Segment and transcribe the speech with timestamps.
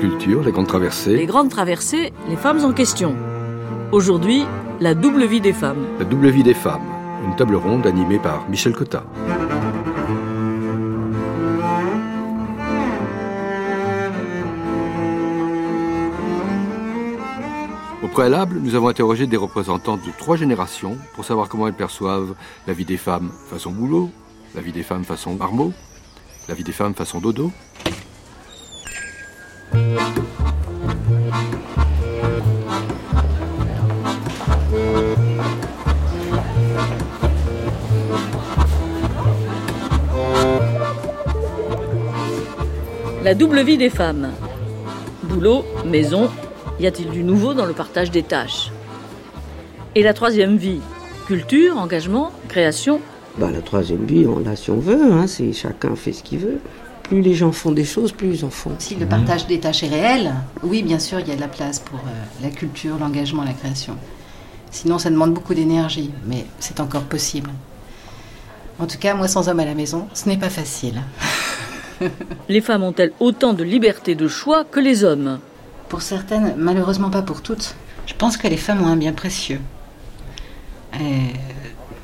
[0.00, 1.16] Les grandes traversées.
[1.16, 3.14] Les grandes traversées, les femmes en question.
[3.92, 4.44] Aujourd'hui,
[4.80, 5.86] la double vie des femmes.
[6.00, 6.82] La double vie des femmes,
[7.24, 9.04] une table ronde animée par Michel Cotta.
[18.02, 22.34] Au préalable, nous avons interrogé des représentantes de trois générations pour savoir comment elles perçoivent
[22.66, 24.10] la vie des femmes façon boulot,
[24.56, 25.72] la vie des femmes façon marmot,
[26.48, 27.52] la vie des femmes façon dodo.
[43.24, 44.32] La double vie des femmes.
[45.22, 46.28] Boulot, maison,
[46.78, 48.70] y a-t-il du nouveau dans le partage des tâches?
[49.94, 50.80] Et la troisième vie
[51.26, 53.00] Culture, engagement, création?
[53.38, 56.58] Bah, La troisième vie, on l'a si on veut, hein, chacun fait ce qu'il veut.
[57.04, 58.72] Plus les gens font des choses, plus ils en font.
[58.78, 61.48] Si le partage des tâches est réel, oui, bien sûr, il y a de la
[61.48, 63.96] place pour euh, la culture, l'engagement, la création.
[64.70, 67.50] Sinon, ça demande beaucoup d'énergie, mais c'est encore possible.
[68.78, 71.00] En tout cas, moi, sans homme à la maison, ce n'est pas facile.
[72.48, 75.38] Les femmes ont-elles autant de liberté de choix que les hommes?
[75.88, 77.76] Pour certaines, malheureusement pas pour toutes.
[78.06, 79.60] Je pense que les femmes ont un bien précieux.
[80.94, 80.98] Euh,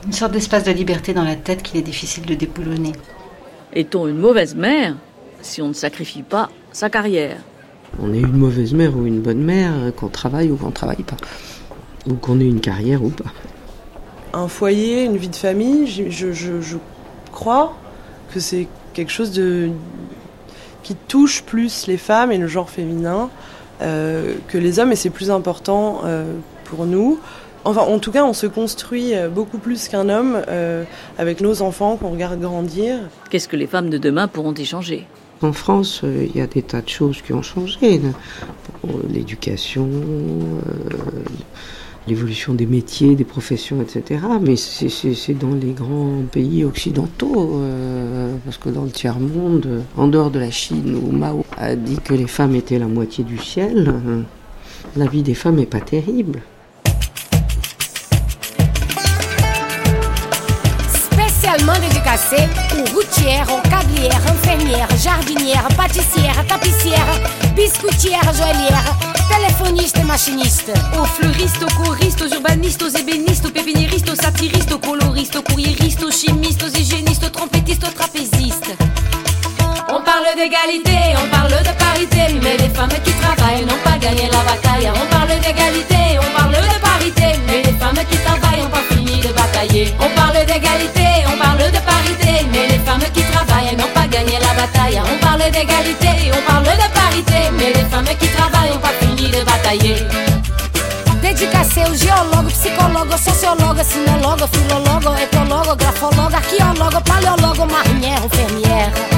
[0.06, 2.92] une sorte d'espace de liberté dans la tête qu'il est difficile de déboulonner.
[3.72, 4.96] Est-on une mauvaise mère
[5.42, 7.38] si on ne sacrifie pas sa carrière
[8.00, 11.02] On est une mauvaise mère ou une bonne mère, qu'on travaille ou qu'on ne travaille
[11.02, 11.16] pas.
[12.08, 13.32] Ou qu'on ait une carrière ou pas.
[14.32, 16.76] Un foyer, une vie de famille, je, je
[17.32, 17.74] crois
[18.32, 19.70] que c'est quelque chose de
[20.82, 23.30] qui touche plus les femmes et le genre féminin
[23.82, 26.34] euh, que les hommes et c'est plus important euh,
[26.64, 27.18] pour nous.
[27.64, 30.40] Enfin, en tout cas, on se construit euh, beaucoup plus qu'un homme
[31.18, 32.98] avec nos enfants qu'on regarde grandir.
[33.30, 35.06] Qu'est-ce que les femmes de demain pourront y changer?
[35.42, 38.00] En France, il y a des tas de choses qui ont changé.
[39.08, 39.88] L'éducation,
[42.06, 44.20] l'évolution des métiers, des professions, etc.
[44.40, 50.30] Mais c'est dans les grands pays occidentaux, euh, parce que dans le tiers-monde, en dehors
[50.30, 53.94] de la Chine, où Mao a dit que les femmes étaient la moitié du ciel,
[54.96, 56.42] la vie des femmes n'est pas terrible.
[62.32, 67.20] Aux routières, aux cablières, infirmières, jardinières, pâtissières, tapissières,
[67.56, 68.96] biscoutières, joaillières
[69.30, 70.72] téléphoniste et machiniste.
[71.00, 75.42] Aux fleuristes, aux choristes, aux urbanistes, aux ébénistes, aux pépiniéristes, aux satiristes, aux coloristes, aux
[75.42, 78.76] courriéristes, aux chimistes, aux hygiénistes, aux trompettistes, aux trapézistes.
[79.92, 84.30] On parle d'égalité, on parle de parité, mais les femmes qui travaillent n'ont pas gagné
[84.30, 84.88] la bataille.
[84.88, 89.20] On parle d'égalité, on parle de parité, mais les femmes qui travaillent n'ont pas fini
[89.20, 89.92] de batailler.
[89.98, 94.38] On parle d'égalité, on parle de parité, mais les femmes qui travaillent n'ont pas gagné
[94.38, 95.02] la bataille.
[95.02, 99.28] On parle d'égalité, on parle de parité, mais les femmes qui travaillent n'ont pas fini
[99.28, 100.06] de batailler.
[101.20, 109.09] Dedicação, geólogo, psicólogo, sociólogo, sinólogo, filólogo, etologo, grafólogo, arqueólogo, paléologo, marinheiro, fermière.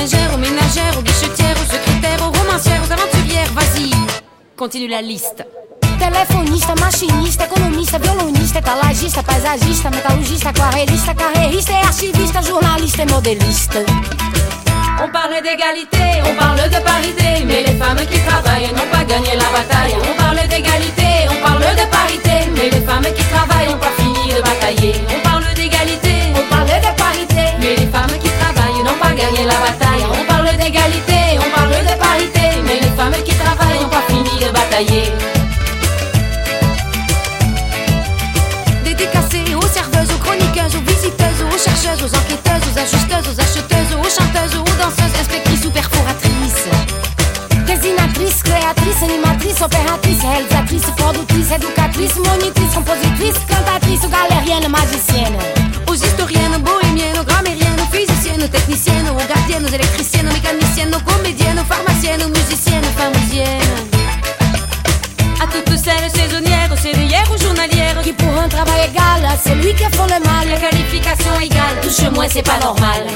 [0.00, 3.90] Lingères, aux ménagères, aux guichetières, aux secrétaires, aux romancières, aux aventurières, vas-y,
[4.56, 5.44] continue la liste.
[5.98, 13.78] Telefonista, machinista, economista, violonista, etalagista, paisagista, metalurgista, aquarelista, carreirista, archivista, jornalista e modelista.
[15.02, 19.32] On parle d'égalité, on parle de parité, mais les femmes qui travaillent n'ont pas gagné
[19.42, 19.96] la bataille.
[20.10, 24.32] On parle d'égalité, on parle de parité, mais les femmes qui travaillent n'ont pas fini
[24.34, 24.94] de batailler.
[25.14, 26.09] On parle d'égalité,
[34.80, 35.40] fini de batailler.
[41.60, 46.68] chercheuses, aux enquêteuses, aux ajusteuses, aux acheteuses, aux chanteuses, aux danseuses, inspectrices ou perforatrices.
[47.66, 55.38] Dessinatrices, créatrices, animatrices, opératrices, réalisatrices, productrices, éducatrices, monitrices, compositrices, cantatrices, galériennes, magiciennes.
[55.86, 62.88] Aux historiennes, bohémiennes, grammairiennes, physiciennes, techniciennes, aux gardiennes, aux électriciennes, mécaniciennes, aux comédiennes, pharmaciennes, musiciennes,
[62.96, 63.59] pharmaciennes.
[68.64, 70.48] Travail égal, c'est lui qui font le mal.
[70.48, 73.06] La qualification égale, touche moins c'est pas normal.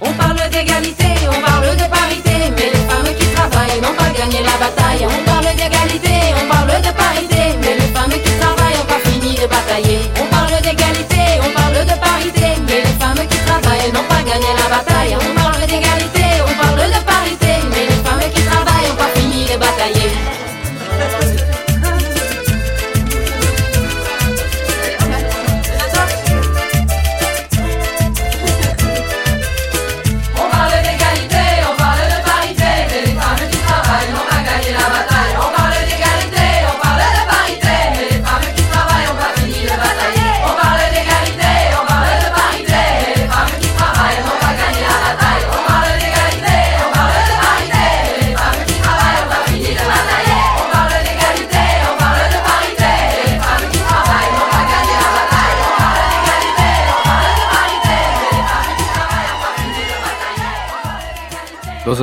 [0.00, 1.09] On parle d'égalité,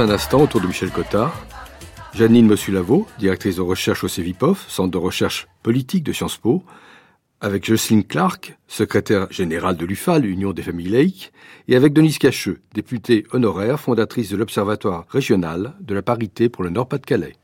[0.07, 1.45] un instant, autour de Michel Cottard,
[2.13, 6.63] Janine Mossulavo, directrice de recherche au CEVIPOF, centre de recherche politique de Sciences Po,
[7.41, 11.33] avec Jocelyn Clark, secrétaire général de l'UFAL, l'Union des familles laïques,
[11.67, 16.69] et avec Denise Cacheux, députée honoraire, fondatrice de l'Observatoire régional de la parité pour le
[16.69, 17.35] Nord-Pas-de-Calais.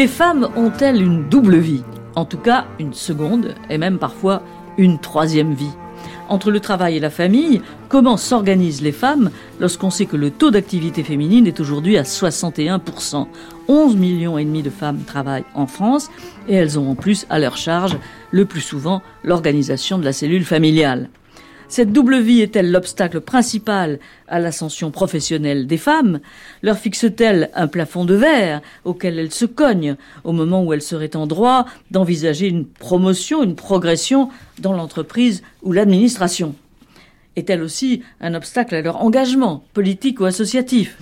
[0.00, 1.84] Les femmes ont-elles une double vie?
[2.16, 4.42] En tout cas, une seconde et même parfois
[4.78, 5.74] une troisième vie.
[6.30, 7.60] Entre le travail et la famille,
[7.90, 9.30] comment s'organisent les femmes
[9.60, 13.26] lorsqu'on sait que le taux d'activité féminine est aujourd'hui à 61%
[13.68, 16.10] 11 millions et demi de femmes travaillent en France
[16.48, 17.98] et elles ont en plus à leur charge
[18.30, 21.10] le plus souvent l'organisation de la cellule familiale.
[21.70, 26.18] Cette double vie est-elle l'obstacle principal à l'ascension professionnelle des femmes?
[26.62, 29.94] Leur fixe-t-elle un plafond de verre auquel elles se cognent
[30.24, 35.70] au moment où elles seraient en droit d'envisager une promotion, une progression dans l'entreprise ou
[35.70, 36.56] l'administration?
[37.36, 40.98] Est-elle aussi un obstacle à leur engagement politique ou associatif?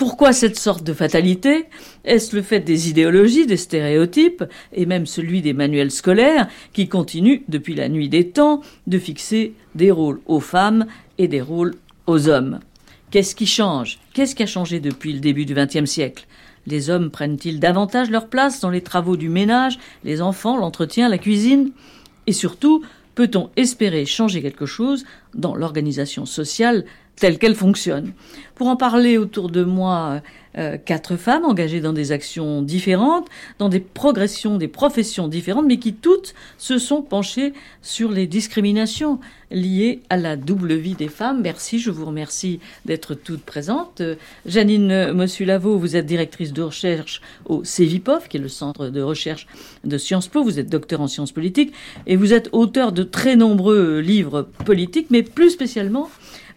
[0.00, 1.66] Pourquoi cette sorte de fatalité?
[2.06, 4.42] Est-ce le fait des idéologies, des stéréotypes,
[4.72, 9.52] et même celui des manuels scolaires, qui continuent, depuis la nuit des temps, de fixer
[9.74, 10.86] des rôles aux femmes
[11.18, 11.74] et des rôles
[12.06, 12.60] aux hommes?
[13.10, 13.98] Qu'est-ce qui change?
[14.14, 16.26] Qu'est-ce qui a changé depuis le début du XXe siècle?
[16.66, 21.18] Les hommes prennent-ils davantage leur place dans les travaux du ménage, les enfants, l'entretien, la
[21.18, 21.72] cuisine?
[22.26, 22.82] Et surtout,
[23.14, 25.04] peut-on espérer changer quelque chose
[25.34, 28.12] dans l'organisation sociale telle qu'elle fonctionne.
[28.54, 30.20] Pour en parler autour de moi,
[30.58, 33.28] euh, quatre femmes engagées dans des actions différentes,
[33.58, 37.52] dans des progressions, des professions différentes, mais qui toutes se sont penchées
[37.82, 39.20] sur les discriminations
[39.52, 41.40] liées à la double vie des femmes.
[41.40, 44.00] Merci, je vous remercie d'être toutes présentes.
[44.00, 49.02] Euh, Janine Mossulavo, vous êtes directrice de recherche au CEVIPOF, qui est le centre de
[49.02, 49.46] recherche
[49.84, 50.42] de Sciences Po.
[50.42, 51.72] Vous êtes docteur en sciences politiques
[52.08, 56.10] et vous êtes auteur de très nombreux livres politiques, mais plus spécialement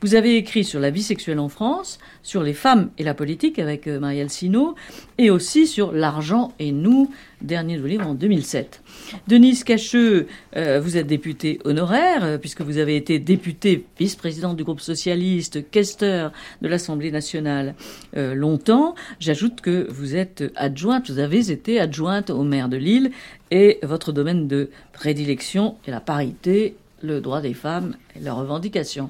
[0.03, 3.57] vous avez écrit sur la vie sexuelle en France, sur les femmes et la politique
[3.57, 4.75] avec euh, Marielle Sino,
[5.17, 7.09] et aussi sur l'argent et nous,
[7.41, 8.81] dernier de livre en 2007.
[9.29, 10.27] Denise Cacheux,
[10.57, 15.71] euh, vous êtes députée honoraire, euh, puisque vous avez été députée vice-présidente du groupe socialiste,
[15.71, 17.73] questeur de l'Assemblée nationale
[18.13, 18.95] longtemps.
[19.19, 23.11] J'ajoute que vous êtes adjointe, vous avez été adjointe au maire de Lille,
[23.51, 29.09] et votre domaine de prédilection est la parité le droit des femmes et leurs revendications.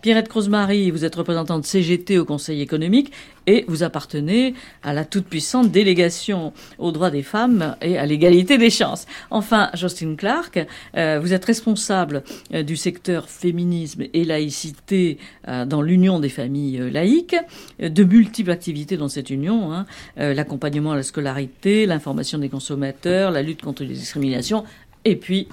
[0.00, 3.12] Pierrette Crozemarie, vous êtes représentante CGT au Conseil économique
[3.46, 8.70] et vous appartenez à la toute-puissante délégation aux droits des femmes et à l'égalité des
[8.70, 9.06] chances.
[9.30, 12.22] Enfin, Justine Clark, euh, vous êtes responsable
[12.54, 17.36] euh, du secteur féminisme et laïcité euh, dans l'Union des familles laïques,
[17.78, 19.86] de multiples activités dans cette union, hein,
[20.16, 24.64] l'accompagnement à la scolarité, l'information des consommateurs, la lutte contre les discriminations
[25.04, 25.48] et puis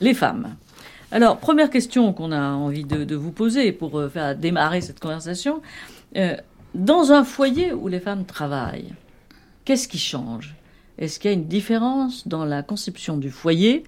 [0.00, 0.56] les femmes.
[1.14, 5.62] Alors, première question qu'on a envie de, vous poser pour euh, faire démarrer cette conversation.
[6.16, 6.36] Euh,
[6.74, 8.92] dans un foyer où les femmes travaillent,
[9.64, 10.56] qu'est-ce qui change?
[10.98, 13.84] Est-ce qu'il y a une différence dans la conception du foyer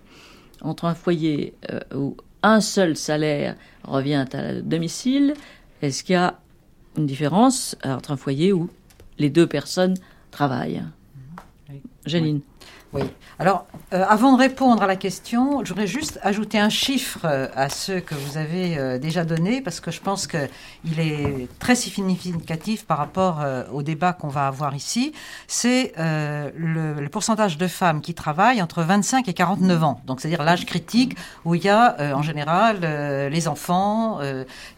[0.61, 5.35] entre un foyer euh, où un seul salaire revient à domicile?
[5.83, 6.39] Est-ce qu'il y a
[6.97, 8.71] une différence entre un foyer où
[9.19, 9.95] les deux personnes
[10.31, 10.85] travaillent?
[12.07, 12.41] Janine
[12.97, 13.11] oui.
[13.39, 17.49] Alors, euh, avant de répondre à la question, je voudrais juste ajouter un chiffre euh,
[17.55, 21.75] à ceux que vous avez euh, déjà donnés, parce que je pense qu'il est très
[21.75, 25.13] significatif par rapport au débat qu'on va avoir ici.
[25.47, 30.01] C'est le, pourcentage de femmes qui travaillent entre 25 et 49 ans.
[30.07, 32.81] Donc, c'est-à-dire l'âge critique où il y a en général
[33.31, 34.21] les enfants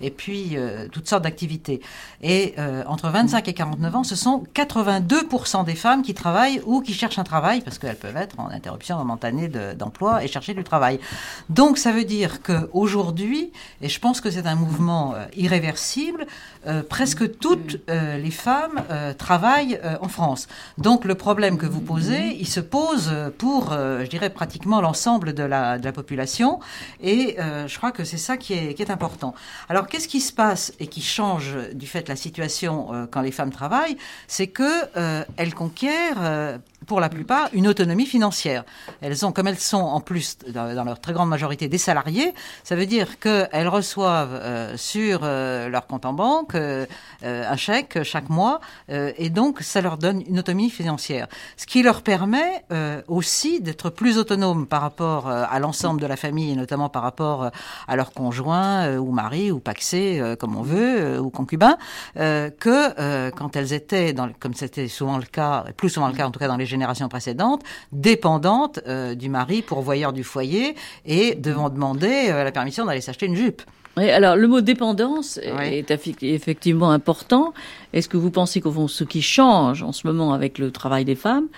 [0.01, 0.57] et puis
[0.93, 1.81] toutes sortes d'activités.
[2.23, 2.55] Et
[2.87, 7.19] entre 25 et 49 ans, ce sont 82% des femmes qui travaillent ou qui cherchent
[7.19, 11.01] un travail, parce qu'elles peuvent être en interruption momentanée d'emploi et chercher du travail.
[11.49, 16.27] Donc ça veut dire qu'aujourd'hui, et je pense que c'est un mouvement euh, irréversible,
[16.67, 18.83] euh, presque toutes euh, les femmes
[19.17, 20.49] travaillent en France.
[20.77, 25.43] Donc le problème que vous posez, il se pose pour, je dirais, pratiquement l'ensemble de
[25.43, 26.61] la, de la, population.
[27.03, 29.35] Et je crois que c'est ça qui est, qui est important.
[29.69, 33.53] Alors qu'est-ce qui se passe et qui change du fait la situation quand les femmes
[33.53, 33.97] travaillent?
[34.27, 38.65] C'est que elles conquièrent pour la plupart, une autonomie financière.
[39.03, 42.75] Elles ont, comme elles sont en plus, dans, leur très grande majorité, des salariés, ça
[42.75, 46.87] veut dire qu'elles reçoivent euh, sur euh, leur compte en banque euh,
[47.23, 51.29] un chèque chaque mois, et donc ça leur donne une autonomie financière.
[51.59, 52.65] Ce qui leur permet
[53.07, 57.51] aussi d'être plus autonomes par rapport à l'ensemble de la famille, et notamment par rapport
[57.87, 61.77] à leur conjoint, ou mari, ou paxé, comme on veut, ou concubin,
[62.15, 66.39] que quand elles étaient, comme c'était souvent le cas, plus souvent le cas en tout
[66.39, 66.78] cas dans les générations
[67.09, 73.01] précédentes, dépendantes euh, du mari, pourvoyeur du foyer, et devant demander euh, la permission d'aller
[73.01, 73.63] s'acheter une jupe.
[73.97, 75.91] Oui, alors le mot dépendance est
[76.23, 77.53] effectivement important.
[77.93, 81.05] Est-ce que vous pensez qu'au fond, ce qui change en ce moment avec le travail
[81.05, 81.49] des femmes,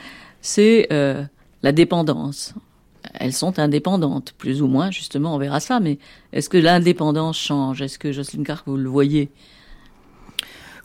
[0.40, 1.22] c'est euh,
[1.62, 2.54] la dépendance?
[3.14, 5.98] Elles sont indépendantes, plus ou moins, justement, on verra ça, mais
[6.32, 7.82] est-ce que l'indépendance change?
[7.82, 9.30] Est-ce que Jocelyne Carr, vous le voyez?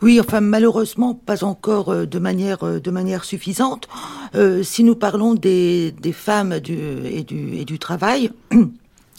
[0.02, 3.88] Oui, enfin malheureusement pas encore euh, de manière euh, de manière suffisante.
[4.36, 8.32] Euh, si nous parlons des, des femmes et, du, et du travail.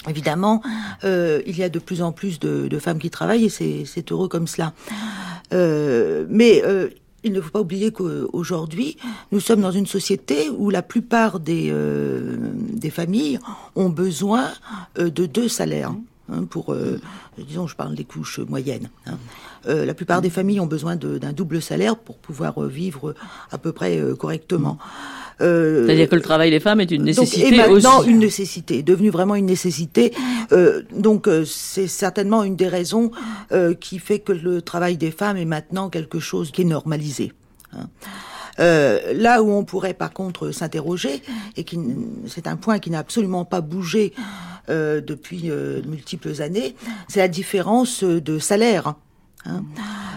[0.09, 0.62] Évidemment,
[1.02, 4.28] il y a de plus en plus de, de femmes qui travaillent et c'est heureux
[4.28, 4.73] comme cela.
[5.50, 6.62] mais
[7.25, 8.99] il ne faut pas oublier qu'aujourd'hui,
[9.33, 11.75] nous sommes dans une société où la plupart des,
[12.71, 13.40] des familles
[13.75, 14.50] ont besoin
[14.97, 15.92] de deux salaires.
[16.33, 16.76] Hein, pour,
[17.37, 18.90] disons, je parle des couches moyennes.
[19.06, 19.18] Hein.
[19.68, 23.14] Euh, la plupart des familles ont besoin d'un double salaire pour pouvoir euh, vivre
[23.50, 24.78] à peu près euh, correctement.
[25.38, 29.11] C'est-à-dire que le travail des femmes est une nécessité donc, et maintenant, une nécessité, devenue
[29.11, 30.14] vraiment une nécessité.
[30.94, 33.11] donc c'est certainement une des raisons
[33.78, 37.35] qui fait que le travail des femmes est maintenant quelque chose qui est normalisé.
[37.75, 37.90] Hein.
[38.56, 41.20] là où on pourrait par contre s'interroger,
[41.58, 41.78] et qui
[42.26, 44.14] c'est un point qui n'a absolument pas bougé
[44.70, 45.50] depuis
[45.87, 46.75] multiples années,
[47.08, 48.94] c'est la différence de salaire
[49.45, 49.62] Hein.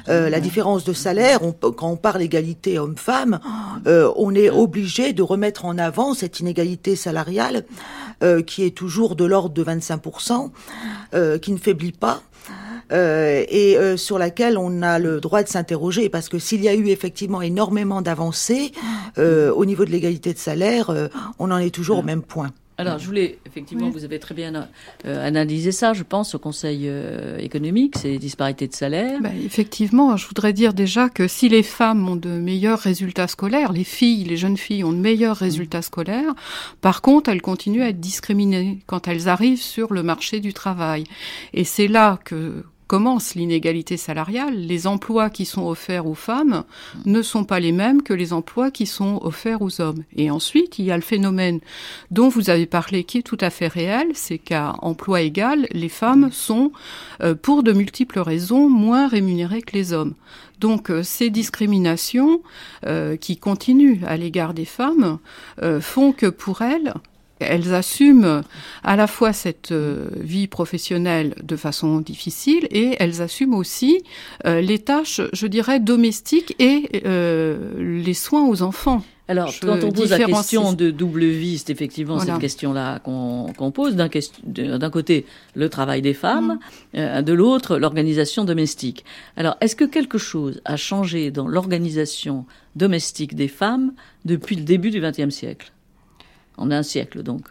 [0.08, 3.40] Euh, la différence de salaire, quand on parle égalité homme-femme,
[3.88, 7.66] euh, on est obligé de remettre en avant cette inégalité salariale
[8.24, 10.50] euh, qui est toujours de l'ordre de 25%,
[11.40, 12.22] qui ne faiblit pas.
[12.92, 16.88] et sur laquelle on a le droit de s'interroger parce que s'il y a eu
[16.88, 18.72] effectivement énormément d'avancées
[19.18, 20.92] au niveau de l'égalité de salaire,
[21.38, 22.52] on en est toujours au même point.
[22.80, 24.70] Alors, je voulais, effectivement, vous avez très bien
[25.06, 29.20] euh, analysé ça, je pense, au Conseil euh, économique, ces disparités de salaire.
[29.20, 33.74] Ben, effectivement, je voudrais dire déjà que si les femmes ont de meilleurs résultats scolaires,
[33.74, 36.34] les filles, les jeunes filles ont de meilleurs résultats scolaires,
[36.80, 41.04] par contre, elles continuent à être discriminées quand elles arrivent sur le marché du travail.
[41.54, 46.64] Et c'est là que commence l'inégalité salariale, les emplois qui sont offerts aux femmes
[47.06, 50.04] ne sont pas les mêmes que les emplois qui sont offerts aux hommes.
[50.16, 51.60] Et ensuite, il y a le phénomène
[52.10, 55.88] dont vous avez parlé qui est tout à fait réel, c'est qu'à emploi égal, les
[55.88, 56.72] femmes sont,
[57.22, 60.16] euh, pour de multiples raisons, moins rémunérées que les hommes.
[60.60, 62.42] Donc euh, ces discriminations
[62.88, 65.20] euh, qui continuent à l'égard des femmes
[65.80, 66.96] font que pour elles,
[67.40, 68.44] elles assument
[68.84, 74.04] à la fois cette euh, vie professionnelle de façon difficile et elles assument aussi
[74.46, 79.04] euh, les tâches, je dirais, domestiques et euh, les soins aux enfants.
[79.28, 83.96] Alors, quand on pose la question de double vie, c'est effectivement cette question-là qu'on pose.
[83.96, 86.58] D'un côté, le travail des femmes,
[86.96, 87.22] mm.
[87.22, 89.06] de l'autre, l'organisation domestique.
[89.38, 93.94] Alors, est-ce que quelque chose a changé dans l'organisation domestique des femmes
[94.26, 95.74] depuis le début du XXe siècle?
[96.60, 97.42] En un siècle donc.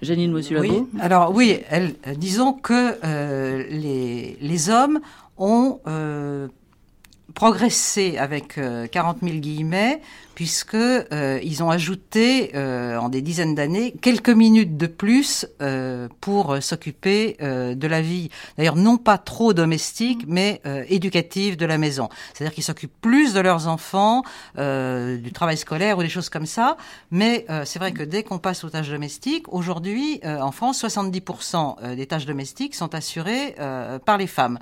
[0.00, 0.84] Janine Monsieur oui.
[1.00, 5.00] Alors oui, elle, disons que euh, les, les, hommes
[5.36, 6.46] ont euh,
[7.34, 8.60] progressé avec
[8.92, 10.00] 40 euh, 000 guillemets
[10.38, 16.06] puisque euh, ils ont ajouté euh, en des dizaines d'années quelques minutes de plus euh,
[16.20, 22.08] pour s'occuper de la vie, d'ailleurs non pas trop domestique, mais éducative de la maison.
[22.32, 24.22] C'est-à-dire qu'ils s'occupent plus de leurs enfants,
[24.56, 26.76] du travail scolaire ou des choses comme ça.
[27.10, 32.06] Mais c'est vrai que dès qu'on passe aux tâches domestiques, aujourd'hui en France, 70% des
[32.06, 33.54] tâches domestiques sont assurées
[34.04, 34.58] par les femmes.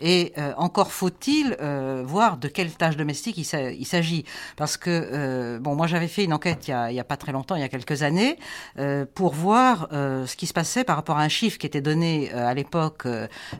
[0.00, 1.56] Et encore faut-il
[2.04, 4.24] voir de quelles tâches domestiques il s'agit,
[4.56, 7.54] parce que euh, bon, moi j'avais fait une enquête il y, a, pas très longtemps,
[7.54, 8.38] il y a quelques années,
[8.78, 11.80] euh, pour voir euh, ce qui se passait par rapport à un chiffre qui était
[11.80, 13.06] donné à l'époque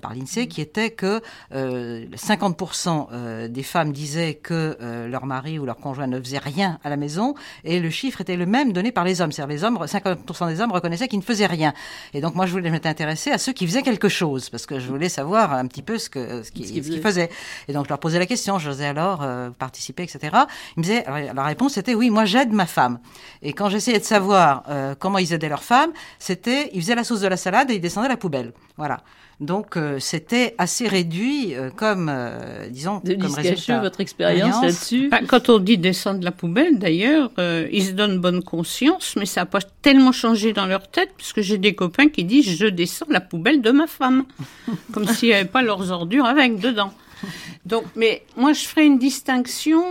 [0.01, 1.21] par l'INSEE, qui était que
[1.53, 4.77] 50% des femmes disaient que
[5.07, 8.37] leur mari ou leur conjoint ne faisait rien à la maison, et le chiffre était
[8.37, 9.33] le même donné par les hommes.
[9.33, 11.73] C'est-à-dire les hommes, 50% des hommes reconnaissaient qu'ils ne faisaient rien.
[12.15, 14.89] Et donc moi je voulais m'intéresser à ceux qui faisaient quelque chose, parce que je
[14.89, 17.31] voulais savoir un petit peu ce que ce qu'ils faisaient.
[17.69, 19.23] Et donc je leur posais la question question, j'osais alors
[19.59, 20.19] participer, etc.
[20.77, 22.99] Il me disait, la réponse était oui, moi j'aide ma femme.
[23.43, 27.05] Et quand j'essayais de savoir euh, comment ils aidaient leur femme, c'était, ils faisaient la
[27.05, 28.53] sauce de la salade et ils descendaient la poubelle.
[28.77, 29.01] Voilà.
[29.41, 33.81] Donc euh, c'était assez réduit euh, comme, euh, disons, Denis comme résultat.
[33.81, 38.19] votre expérience là-dessus Bah, Quand on dit descendre la poubelle, d'ailleurs, euh, ils se donnent
[38.19, 42.09] bonne conscience, mais ça n'a pas tellement changé dans leur tête, puisque j'ai des copains
[42.09, 44.25] qui disent je descends la poubelle de ma femme,
[44.93, 46.93] comme s'il n'y avait pas leurs ordures avec dedans.
[47.65, 49.83] Donc, mais moi, je ferai une distinction.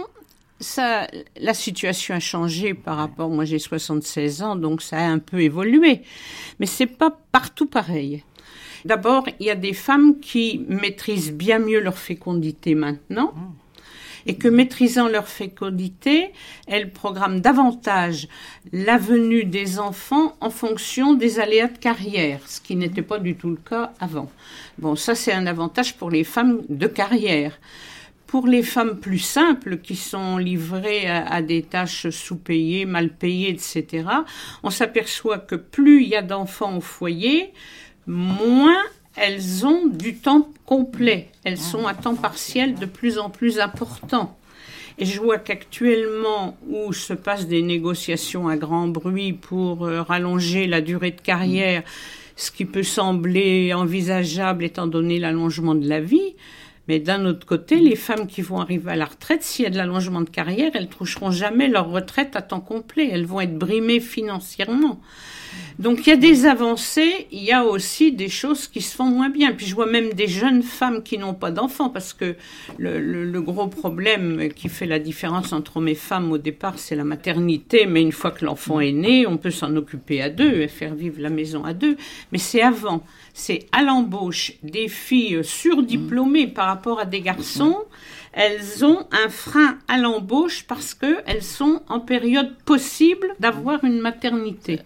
[0.60, 1.08] Ça,
[1.40, 3.30] la situation a changé par rapport.
[3.30, 6.02] Moi, j'ai 76 ans, donc ça a un peu évolué,
[6.60, 8.24] mais c'est pas partout pareil.
[8.86, 13.34] D'abord, il y a des femmes qui maîtrisent bien mieux leur fécondité maintenant
[14.26, 16.32] et que maîtrisant leur fécondité,
[16.68, 18.28] elles programment davantage
[18.72, 23.36] la venue des enfants en fonction des aléas de carrière, ce qui n'était pas du
[23.36, 24.30] tout le cas avant.
[24.78, 27.60] Bon, ça c'est un avantage pour les femmes de carrière.
[28.30, 34.06] Pour les femmes plus simples qui sont livrées à, des tâches sous-payées, mal payées, etc.,
[34.62, 37.52] on s'aperçoit que plus il y a d'enfants au foyer,
[38.06, 38.84] moins
[39.16, 41.30] elles ont du temps complet.
[41.44, 44.38] Elles sont à temps partiel de plus en plus important.
[45.00, 50.68] Et je vois qu'actuellement, où se passent des négociations à grand bruit pour euh, rallonger
[50.68, 51.82] la durée de carrière,
[52.36, 56.36] ce qui peut sembler envisageable étant donné l'allongement de la vie,
[56.90, 59.70] mais d'un autre côté, les femmes qui vont arriver à la retraite, s'il y a
[59.70, 63.08] de l'allongement de carrière, elles ne toucheront jamais leur retraite à temps complet.
[63.12, 65.00] Elles vont être brimées financièrement.
[65.80, 69.06] Donc il y a des avancées, il y a aussi des choses qui se font
[69.06, 69.54] moins bien.
[69.54, 72.36] Puis je vois même des jeunes femmes qui n'ont pas d'enfants, parce que
[72.78, 76.96] le, le- gros problème qui fait la différence entre hommes et femmes au départ, c'est
[76.96, 77.86] la maternité.
[77.86, 80.94] Mais une fois que l'enfant est né, on peut s'en occuper à deux et faire
[80.96, 81.98] vivre la maison à deux.
[82.32, 83.04] Mais c'est avant,
[83.34, 87.78] c'est à l'embauche des filles surdiplômées par rapport à des garçons.
[88.34, 94.80] Elles ont un frein à l'embauche parce qu'elles sont en période possible d'avoir une maternité.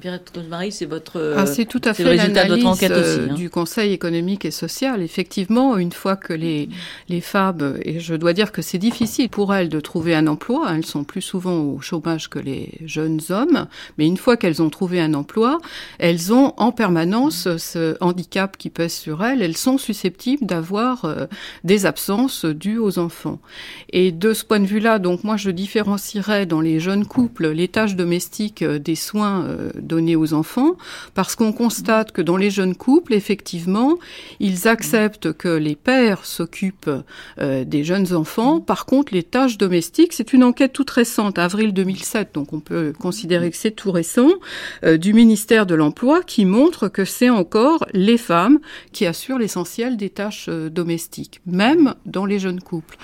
[0.00, 0.30] Pierrette
[0.70, 3.30] c'est votre euh, Ah, c'est tout à fait le résultat de votre enquête euh, aussi.
[3.30, 3.34] hein.
[3.34, 5.02] du Conseil économique et social.
[5.02, 6.68] Effectivement, une fois que les,
[7.08, 10.70] les femmes, et je dois dire que c'est difficile pour elles de trouver un emploi,
[10.74, 14.70] elles sont plus souvent au chômage que les jeunes hommes, mais une fois qu'elles ont
[14.70, 15.58] trouvé un emploi,
[15.98, 21.26] elles ont en permanence ce handicap qui pèse sur elles, elles sont susceptibles d'avoir euh,
[21.64, 23.40] des absences dues aux enfants.
[23.92, 27.68] Et de ce point de vue-là, donc moi je différencierais dans les jeunes couples les
[27.68, 29.46] tâches domestiques euh, des soins
[29.88, 30.76] donnés aux enfants,
[31.14, 33.98] parce qu'on constate que dans les jeunes couples, effectivement,
[34.38, 36.90] ils acceptent que les pères s'occupent
[37.40, 38.60] euh, des jeunes enfants.
[38.60, 42.92] Par contre, les tâches domestiques, c'est une enquête toute récente, avril 2007, donc on peut
[42.98, 44.30] considérer que c'est tout récent,
[44.84, 48.58] euh, du ministère de l'Emploi, qui montre que c'est encore les femmes
[48.92, 52.98] qui assurent l'essentiel des tâches euh, domestiques, même dans les jeunes couples.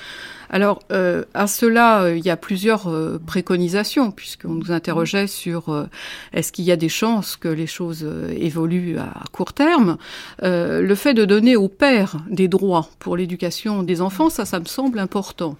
[0.50, 5.88] Alors, euh, à cela, euh, il y a plusieurs euh, préconisations, puisqu'on nous interrogeait sur
[6.32, 9.96] est-ce qu'il y a des chances que les choses évoluent à court terme.
[10.42, 14.66] Le fait de donner aux pères des droits pour l'éducation des enfants, ça, ça me
[14.66, 15.56] semble important.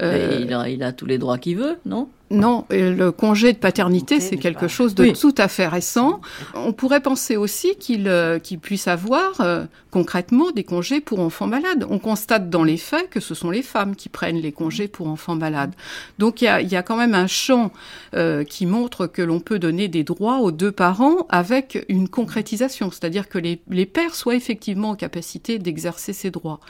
[0.00, 2.08] Il, a, il a tous les droits qu'il veut, non?
[2.30, 5.12] Non, et le congé de paternité, c'est quelque chose de Oui.
[5.14, 6.20] tout à fait récent.
[6.54, 11.48] On pourrait penser aussi qu'il euh, qu'il puisse avoir euh, concrètement des congés pour enfants
[11.48, 11.84] malades.
[11.90, 15.08] On constate dans les faits que ce sont les femmes qui prennent les congés pour
[15.08, 15.72] enfants malades.
[16.20, 17.72] Donc il y a, il y a quand même un champ
[18.14, 22.92] euh, qui montre que l'on peut donner des droits aux deux parents avec une concrétisation,
[22.92, 26.60] c'est-à-dire que les, les pères soient effectivement en capacité d'exercer ces droits.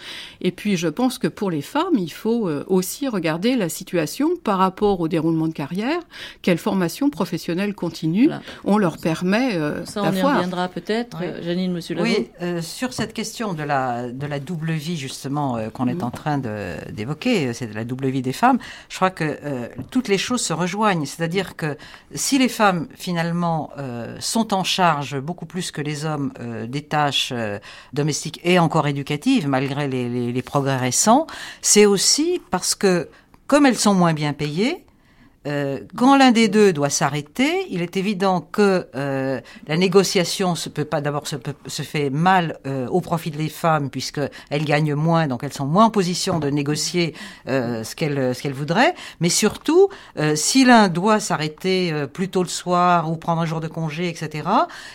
[0.40, 4.30] Et puis je pense que pour les femmes, il faut euh, aussi regarder la situation
[4.42, 6.00] par rapport au déroulement de carrière,
[6.42, 8.42] quelle formation professionnelle continue Voilà.
[8.64, 11.18] on leur permet euh, Ça, on y reviendra peut-être.
[11.20, 11.26] Oui.
[11.28, 14.96] Euh, Janine, Monsieur Lavaux Oui, euh, sur cette question de la, de la double vie,
[14.96, 16.38] justement, euh, qu'on est en train
[16.92, 18.58] d'évoquer, c'est de la double vie des femmes,
[18.88, 21.04] je crois que euh, toutes les choses se rejoignent.
[21.06, 21.76] C'est-à-dire que
[22.14, 26.82] si les femmes, finalement, euh, sont en charge beaucoup plus que les hommes euh, des
[26.82, 27.58] tâches euh,
[27.92, 31.26] domestiques et encore éducatives, malgré les, les- les progrès récents,
[31.60, 33.08] c'est aussi parce que,
[33.46, 34.84] comme elles sont moins bien payées,
[35.46, 40.68] euh, quand l'un des deux doit s'arrêter, il est évident que euh, la négociation se
[40.68, 44.94] peut pas d'abord se, se fait mal euh, au profit des femmes puisque elles gagnent
[44.94, 47.14] moins, donc elles sont moins en position de négocier
[47.48, 48.94] euh, ce qu'elles ce qu'elles voudraient.
[49.20, 53.46] Mais surtout, euh, si l'un doit s'arrêter euh, plus tôt le soir ou prendre un
[53.46, 54.48] jour de congé, etc.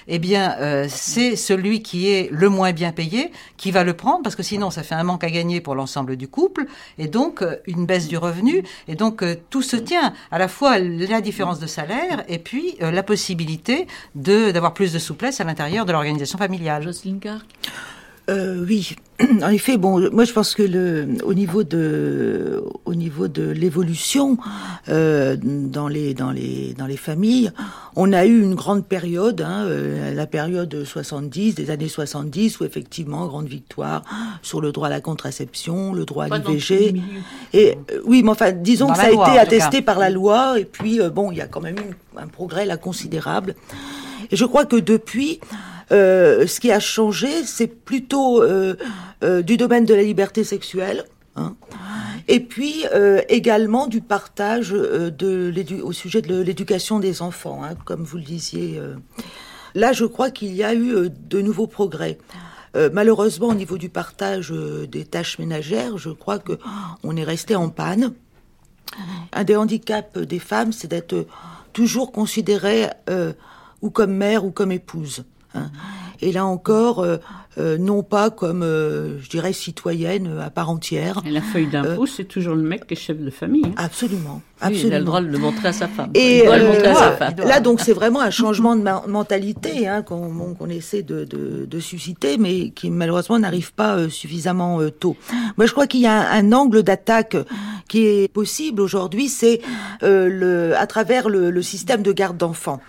[0.07, 4.21] Eh bien, euh, c'est celui qui est le moins bien payé qui va le prendre
[4.23, 6.65] parce que sinon ça fait un manque à gagner pour l'ensemble du couple
[6.97, 10.49] et donc euh, une baisse du revenu et donc euh, tout se tient à la
[10.49, 15.45] fois la différence de salaire et puis euh, la possibilité d'avoir plus de souplesse à
[15.45, 16.83] l'intérieur de l'organisation familiale.
[16.83, 17.39] Jocelyne Carr
[18.29, 18.95] Euh, oui,
[19.43, 24.37] en effet, bon, moi je pense que le, au niveau de, au niveau de l'évolution
[24.89, 27.51] euh, dans les, dans les, dans les familles,
[27.95, 32.65] on a eu une grande période, hein, euh, la période 70, des années 70, où
[32.65, 34.01] effectivement grande victoire
[34.41, 36.95] sur le droit à la contraception, le droit à l'IVG.
[37.53, 39.83] Et euh, oui, mais enfin, disons Dans que ça a loi, été attesté cas.
[39.83, 42.65] par la loi, et puis euh, bon, il y a quand même eu un progrès
[42.65, 43.55] là considérable.
[44.31, 45.39] Et je crois que depuis,
[45.91, 48.75] euh, ce qui a changé, c'est plutôt euh,
[49.23, 51.05] euh, du domaine de la liberté sexuelle.
[51.35, 51.55] hein.
[52.27, 57.75] Et puis euh, également du partage euh, de au sujet de l'éducation des enfants, hein,
[57.85, 58.81] comme vous le disiez.
[59.75, 62.17] Là, je crois qu'il y a eu de nouveaux progrès.
[62.75, 66.57] Euh, malheureusement, au niveau du partage euh, des tâches ménagères, je crois que
[67.03, 68.13] on est resté en panne.
[69.33, 71.27] Un des handicaps des femmes, c'est d'être
[71.73, 73.33] toujours considérée euh,
[73.81, 75.25] ou comme mère ou comme épouse.
[75.55, 75.71] Hein.
[76.21, 77.17] Et là encore, euh,
[77.57, 81.21] euh, non pas comme, euh, je dirais, citoyenne à part entière.
[81.25, 83.65] Et la feuille d'impôt, c'est toujours le mec qui est chef de famille.
[83.65, 83.73] hein.
[83.75, 86.11] Absolument, Oui, il a le droit de le montrer à sa femme.
[86.13, 87.33] Et il doit le montrer à sa femme.
[87.45, 92.37] là, donc, c'est vraiment un changement de mentalité hein, qu'on essaie de, de, de susciter,
[92.37, 95.17] mais qui malheureusement n'arrive pas suffisamment tôt.
[95.57, 97.35] Moi, je crois qu'il y a un, un angle d'attaque
[97.89, 99.59] qui est possible aujourd'hui, c'est
[100.01, 102.79] le, à travers le, le système de garde d'enfants.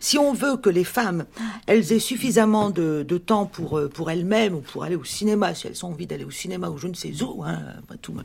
[0.00, 1.24] Si on veut que les femmes,
[1.66, 5.54] elles aient suffisamment de, de temps pour euh, pour elles-mêmes ou pour aller au cinéma,
[5.54, 8.12] si elles ont envie d'aller au cinéma ou je ne sais où, hein, après tout,
[8.12, 8.22] bon,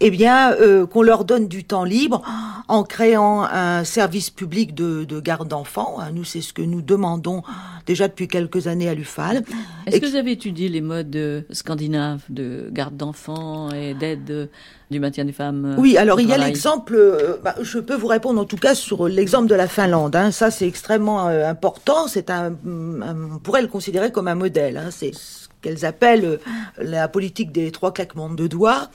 [0.00, 2.22] eh bien, euh, qu'on leur donne du temps libre
[2.68, 5.96] en créant un service public de, de garde d'enfants.
[6.00, 6.10] hein.
[6.12, 7.42] Nous, c'est ce que nous demandons
[7.86, 9.44] déjà depuis quelques années à l'UFAL.
[9.86, 14.50] Est-ce que vous avez étudié les modes euh, scandinaves de garde d'enfants et d'aide
[14.90, 17.94] du maintien des femmes euh, Oui, alors il y a l'exemple, euh, bah, je peux
[17.94, 20.16] vous répondre en tout cas sur l'exemple de la Finlande.
[20.16, 20.30] Hein.
[20.30, 22.06] Ça, c'est extrêmement euh, important.
[22.08, 24.76] C'est un, un- on pourrait le considérer comme un modèle.
[24.78, 24.88] Hein.
[24.90, 26.38] C'est ce qu'elles appellent
[26.78, 28.88] la politique des trois claquements de doigts.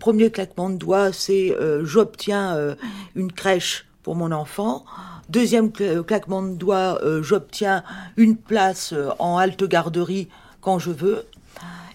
[0.00, 2.74] Premier claquement de doigts, c'est euh, j'obtiens euh,
[3.14, 4.84] une crèche pour mon enfant.
[5.30, 7.82] Deuxième cla- claquement de doigts, euh, j'obtiens
[8.16, 10.28] une place en halte garderie
[10.60, 11.24] quand je veux.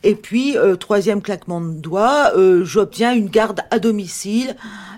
[0.03, 4.55] Et puis, euh, troisième claquement de doigts, euh, j'obtiens une garde à domicile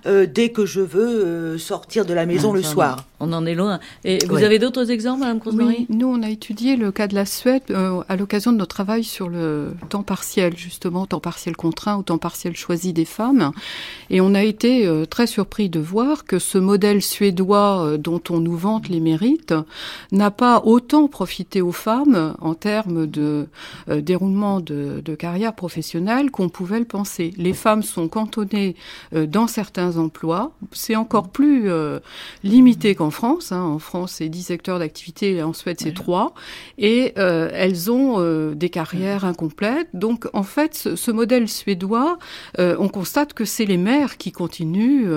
[0.08, 3.06] euh, dès que je veux euh, sortir de la maison le soir.
[3.20, 3.80] On en est loin.
[4.04, 7.16] Et vous avez d'autres exemples, Madame Crosemarie Oui, nous on a étudié le cas de
[7.16, 11.56] la Suède euh, à l'occasion de notre travail sur le temps partiel, justement, temps partiel
[11.56, 13.52] contraint ou temps partiel choisi des femmes.
[14.10, 18.22] Et on a été euh, très surpris de voir que ce modèle suédois euh, dont
[18.30, 19.54] on nous vante les mérites
[20.12, 23.48] n'a pas autant profité aux femmes en termes de
[23.90, 27.34] euh, déroulement de, de carrière professionnelle qu'on pouvait le penser.
[27.38, 28.76] Les femmes sont cantonnées
[29.14, 30.52] euh, dans certains emplois.
[30.72, 32.00] C'est encore plus euh,
[32.44, 33.52] limité qu'en France.
[33.52, 33.62] hein.
[33.62, 36.34] En France, c'est 10 secteurs d'activité, en Suède, c'est 3.
[36.78, 38.20] Et euh, elles ont
[38.54, 39.90] des carrières incomplètes.
[39.94, 42.18] Donc, en fait, ce, ce modèle suédois,
[42.58, 45.08] on constate que c'est les mères qui continuent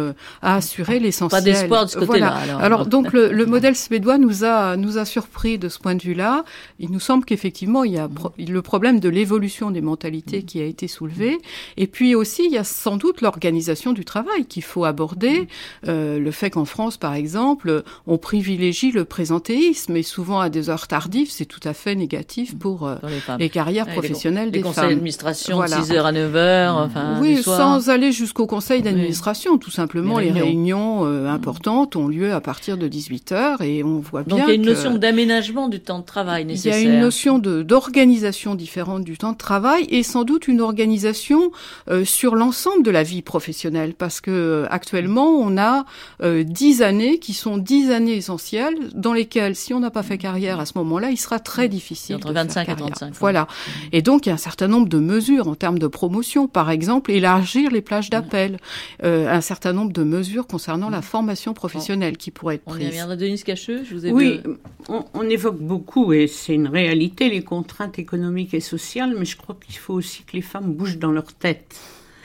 [0.43, 1.43] à assurer l'essentiel.
[1.43, 2.35] Pas d'espoir de ce côté-là.
[2.45, 2.59] Voilà.
[2.59, 6.03] Alors, donc, le, le modèle suédois nous a, nous a surpris de ce point de
[6.03, 6.45] vue-là.
[6.79, 10.61] Il nous semble qu'effectivement, il y a pro- le problème de l'évolution des mentalités qui
[10.61, 11.39] a été soulevé.
[11.77, 15.49] Et puis aussi, il y a sans doute l'organisation du travail qu'il faut aborder.
[15.87, 20.71] Euh, le fait qu'en France, par exemple, on privilégie le présentéisme, et souvent à des
[20.71, 24.51] heures tardives, c'est tout à fait négatif pour euh, les les carrières les professionnelles Les
[24.53, 24.91] des conseils femmes.
[24.95, 25.77] d'administration Voilà.
[25.79, 30.19] de 6h à 9h, enfin, Oui, sans aller jusqu'au conseil d'administration, tout simplement.
[30.19, 31.05] Les Les réunions.
[31.07, 34.49] euh, importantes ont lieu à partir de 18 heures et on voit bien Donc il
[34.49, 36.75] y a une notion d'aménagement du temps de travail il y nécessaire.
[36.75, 39.58] a une notion d'organisation différente du temps de travail
[39.91, 41.51] et sans doute une organisation
[41.91, 45.85] euh, sur l'ensemble de la vie professionnelle parce que euh, actuellement on a
[46.23, 50.19] euh, dix années qui sont dix années essentielles dans lesquelles si on n'a pas fait
[50.19, 52.87] carrière à ce moment-là, il sera très difficile Entre de faire 25 et carrière.
[52.89, 53.11] 35 ans.
[53.21, 53.47] Voilà.
[53.93, 56.71] Et donc il y a un certain nombre de mesures en termes de promotion, par
[56.71, 58.59] exemple élargir les plages d'appel,
[59.05, 62.77] euh, un certain nombre de mesures concernant la formation professionnelle qui pourraient être On y
[62.77, 62.89] prises.
[62.89, 63.17] reviendra.
[63.17, 64.41] Denise Cacheux, je vous ai Oui,
[64.89, 69.37] on, on évoque beaucoup, et c'est une réalité, les contraintes économiques et sociales, mais je
[69.37, 71.77] crois qu'il faut aussi que les femmes bougent dans leur tête.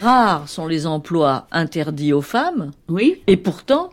[0.02, 2.72] Rares sont les emplois interdits aux femmes.
[2.90, 3.22] Oui.
[3.28, 3.90] Et pourtant,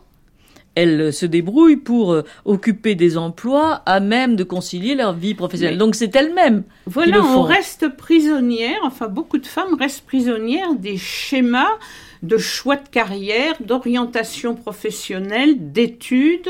[0.75, 5.75] elles se débrouillent pour euh, occuper des emplois à même de concilier leur vie professionnelle.
[5.75, 6.63] Mais- Donc c'est elles-mêmes.
[6.63, 11.77] qui Voilà, on reste prisonnière, enfin beaucoup de femmes restent prisonnières des schémas
[12.23, 16.49] de choix de carrière, d'orientation professionnelle, d'études,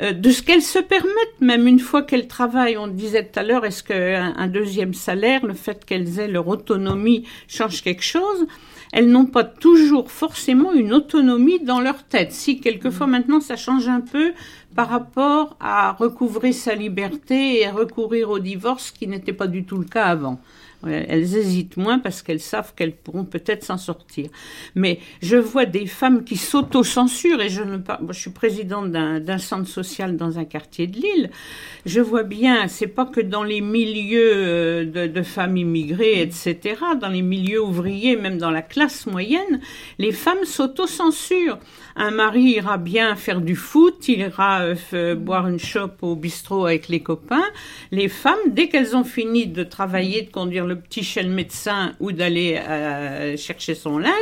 [0.00, 2.78] de ce qu'elles se permettent, même une fois qu'elles travaillent.
[2.78, 6.48] On disait tout à l'heure, est-ce qu'un un deuxième salaire, le fait qu'elles aient leur
[6.48, 8.46] autonomie, change quelque chose?
[8.92, 12.32] Elles n'ont pas toujours forcément une autonomie dans leur tête.
[12.32, 14.32] Si quelquefois maintenant ça change un peu
[14.74, 19.46] par rapport à recouvrer sa liberté et à recourir au divorce, ce qui n'était pas
[19.46, 20.40] du tout le cas avant.
[20.86, 24.30] Elles hésitent moins parce qu'elles savent qu'elles pourront peut-être s'en sortir.
[24.74, 29.38] Mais je vois des femmes qui s'auto-censurent, et je ne pas, je suis présidente d'un
[29.38, 31.30] centre social dans un quartier de Lille.
[31.84, 37.08] Je vois bien, c'est pas que dans les milieux euh, de, femmes immigrées, etc., dans
[37.08, 39.60] les milieux ouvriers, même dans la classe moyenne,
[39.98, 41.58] les femmes s'auto-censurent.
[41.96, 44.62] Un mari ira bien faire du foot, il ira
[44.94, 47.44] euh, boire une chope au bistrot avec les copains.
[47.90, 51.92] Les femmes, dès qu'elles ont fini de travailler, de conduire le petit chez le médecin
[52.00, 54.12] ou d'aller euh, chercher son linge,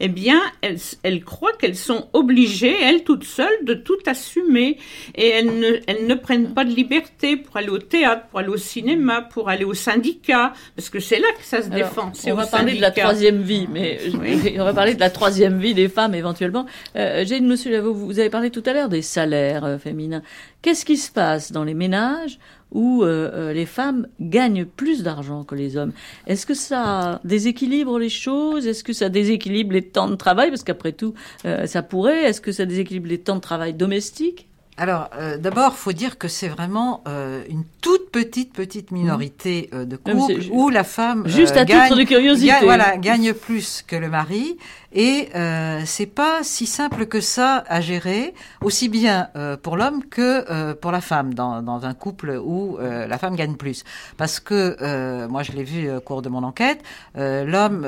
[0.00, 4.78] eh bien, elles, elles croient qu'elles sont obligées, elles toutes seules, de tout assumer.
[5.14, 8.48] Et elles ne, elles ne prennent pas de liberté pour aller au théâtre, pour aller
[8.48, 12.12] au cinéma, pour aller au syndicat, parce que c'est là que ça se Alors, défend.
[12.26, 13.98] on va parler de la troisième vie, mais
[14.58, 16.66] on va parler de la troisième vie des femmes éventuellement.
[16.96, 20.22] Euh, Jane, Monsieur Lavaux, vous avez parlé tout à l'heure des salaires euh, féminins.
[20.62, 22.38] Qu'est-ce qui se passe dans les ménages
[22.72, 25.92] où euh, euh, les femmes gagnent plus d'argent que les hommes
[26.26, 28.66] Est-ce que ça déséquilibre les choses?
[28.66, 30.50] Est-ce que ça déséquilibre les temps de travail?
[30.50, 31.14] Parce qu'après tout,
[31.46, 32.24] euh, ça pourrait.
[32.24, 34.46] Est-ce que ça déséquilibre les temps de travail domestiques?
[34.80, 39.84] Alors, euh, d'abord, faut dire que c'est vraiment euh, une toute petite, petite minorité euh,
[39.84, 42.46] de couples où la femme euh, Juste à titre de curiosité.
[42.52, 44.56] gagne- voilà, gagne plus que le mari.
[44.92, 50.02] Et euh, c'est pas si simple que ça à gérer, aussi bien euh, pour l'homme
[50.04, 53.84] que euh, pour la femme, dans, dans un couple où euh, la femme gagne plus.
[54.16, 56.82] Parce que, euh, moi je l'ai vu au cours de mon enquête,
[57.16, 57.86] euh, l'homme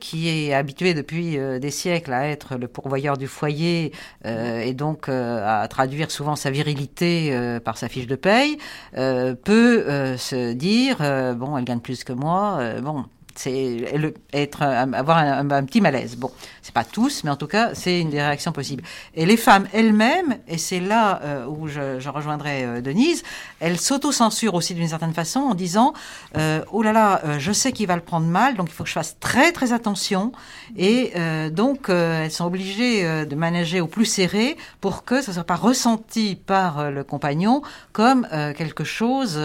[0.00, 3.92] qui est habitué depuis des siècles à être le pourvoyeur du foyer
[4.24, 8.58] et donc à traduire souvent sa virilité par sa fiche de paye,
[8.92, 10.98] peut se dire,
[11.36, 13.04] bon, elle gagne plus que moi, bon
[13.38, 13.84] c'est
[14.32, 16.16] être avoir un, petit malaise.
[16.16, 18.82] Bon, c'est pas tous, mais en tout cas, c'est une des réactions possibles.
[19.14, 23.22] Et les femmes elles-mêmes, et c'est là euh, où je, rejoindrai euh, Denise,
[23.60, 25.92] elles s'auto-censurent aussi d'une certaine façon en disant
[26.36, 28.82] euh, oh là là, euh, je sais qu'il va le prendre mal, donc il faut
[28.82, 30.32] que je fasse très très attention.
[30.76, 31.12] Et
[31.50, 35.56] donc elles sont obligées de manager au plus serré pour que ça ne soit pas
[35.56, 39.40] ressenti par le compagnon comme quelque chose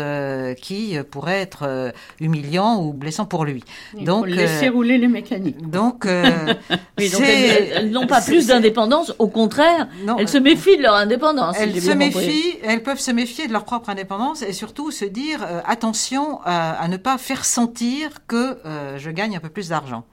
[0.62, 3.64] qui pourrait être humiliant ou blessant pour lui.
[3.98, 5.70] Il Donc, faut laisser euh, rouler les mécaniques.
[5.70, 6.24] donc, euh,
[6.98, 10.96] Oui, donc elles, n'ont pas plus d'indépendance, au contraire, Non, elles se méfient de leur
[10.96, 11.56] indépendance.
[11.60, 15.44] Elles se méfient, elles peuvent se méfier de leur propre indépendance et surtout se dire
[15.44, 18.58] euh, attention à, à ne pas faire sentir que
[18.98, 20.04] je gagne un peu plus d'argent.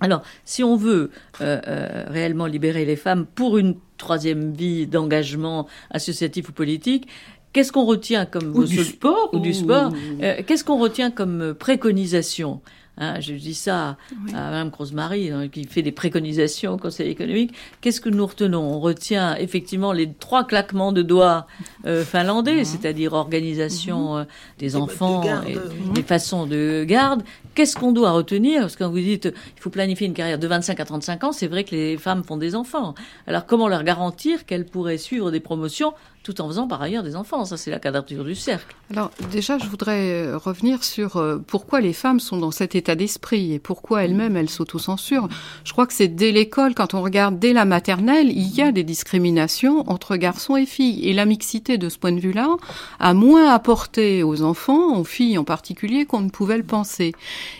[0.00, 5.66] Alors, si on veut euh, euh, réellement libérer les femmes pour une troisième vie d'engagement
[5.90, 7.08] associatif ou politique,
[7.52, 11.54] qu'est-ce qu'on retient comme Ou du sport, ou du sport Euh, Qu'est-ce qu'on retient comme
[11.54, 12.60] préconisation
[12.96, 13.96] Hein, je dis ça
[14.32, 17.52] à Mme Crosemary, hein, qui fait des préconisations au Conseil économique.
[17.80, 18.62] Qu'est-ce que nous retenons?
[18.62, 21.46] On retient effectivement les trois claquements de doigts
[21.86, 24.24] euh, finlandais, c'est-à-dire organisation euh,
[24.58, 25.94] des de enfants, garde, et mhm.
[25.96, 27.22] les façons de garde.
[27.56, 28.60] Qu'est-ce qu'on doit retenir?
[28.60, 31.32] Parce que quand vous dites il faut planifier une carrière de 25 à 35 ans,
[31.32, 32.94] c'est vrai que les femmes font des enfants.
[33.26, 35.94] Alors comment leur garantir qu'elles pourraient suivre des promotions
[36.24, 38.74] tout en faisant par ailleurs des enfants Ça, c'est la quadrature du cercle.
[38.90, 42.94] Alors déjà, je voudrais euh, revenir sur euh, pourquoi les femmes sont dans cet état
[42.94, 45.28] d'esprit et pourquoi elles-mêmes elles s'autocensurent.
[45.64, 48.72] Je crois que c'est dès l'école, quand on regarde dès la maternelle, il y a
[48.72, 51.06] des discriminations entre garçons et filles.
[51.06, 52.56] Et la mixité de ce point de vue-là
[52.98, 57.12] a moins apporté aux enfants, aux filles en particulier, qu'on ne pouvait le penser.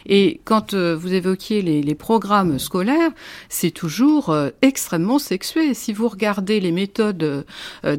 [0.07, 3.13] Et quand euh, vous évoquiez les, programmes scolaires,
[3.49, 5.75] c'est toujours extrêmement sexué.
[5.75, 7.45] Si vous regardez les méthodes
[7.85, 7.97] euh,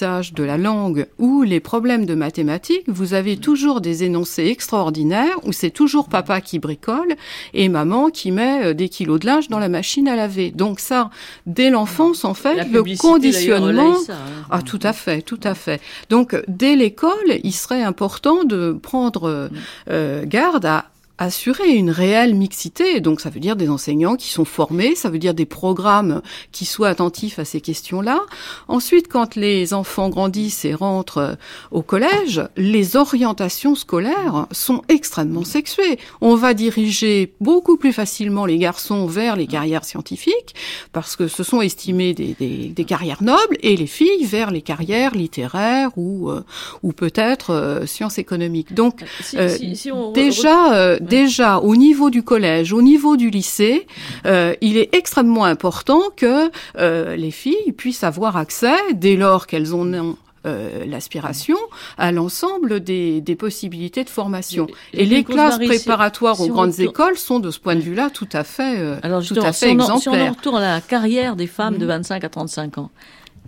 [0.00, 5.52] de la langue ou les problèmes de mathématiques, vous avez toujours des énoncés extraordinaires où
[5.52, 7.16] c'est toujours papa qui bricole
[7.52, 10.50] et maman qui met euh, des kilos de linge dans la machine à laver.
[10.52, 11.10] Donc ça,
[11.46, 13.96] dès l'enfance, en fait, le publicité, conditionnement...
[13.96, 14.46] ça, hein.
[14.50, 15.80] Ah, tout à fait, tout à fait.
[16.10, 19.48] Donc, dès l'école, il serait important de prendre euh,
[19.90, 20.86] euh, garde à
[21.18, 23.00] assurer une réelle mixité.
[23.00, 26.64] Donc, ça veut dire des enseignants qui sont formés, ça veut dire des programmes qui
[26.64, 28.20] soient attentifs à ces questions-là.
[28.68, 31.34] Ensuite, quand les enfants grandissent et rentrent euh,
[31.70, 35.98] au collège, les orientations scolaires sont extrêmement sexuées.
[36.20, 40.54] On va diriger beaucoup plus facilement les garçons vers les carrières scientifiques
[40.92, 44.62] parce que ce sont estimés des, des, des carrières nobles et les filles vers les
[44.62, 46.42] carrières littéraires ou, euh,
[46.82, 48.74] ou peut-être euh, sciences économiques.
[48.74, 53.16] Donc, Si- euh, si- si on- déjà, euh, déjà au niveau du collège, au niveau
[53.16, 53.86] du lycée,
[54.26, 59.74] euh, il est extrêmement important que euh, les filles puissent avoir accès, dès lors qu'elles
[59.74, 60.16] en ont
[60.46, 61.56] euh, l'aspiration
[61.98, 64.68] à l'ensemble des, des possibilités de formation.
[64.94, 67.80] Et Et, les classes préparatoires si aux grandes retourne- écoles sont de ce point de
[67.80, 70.34] vue-là tout à fait, euh, Alors tout à si fait on, si on en exemplaires.
[70.36, 72.90] retourne à la carrière des femmes de 25 à 35 ans,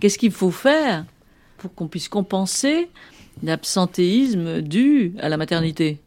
[0.01, 1.05] qu'est-ce qu'il faut faire
[1.59, 2.88] pour qu'on puisse compenser
[3.42, 6.01] l'absentéisme dû à la maternité?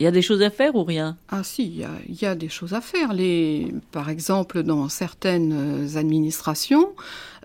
[0.00, 1.16] Il y a des choses à faire ou rien?
[1.28, 3.10] Ah si, il y a, y a des choses à faire.
[3.90, 6.94] Par exemple, dans certaines euh, administrations,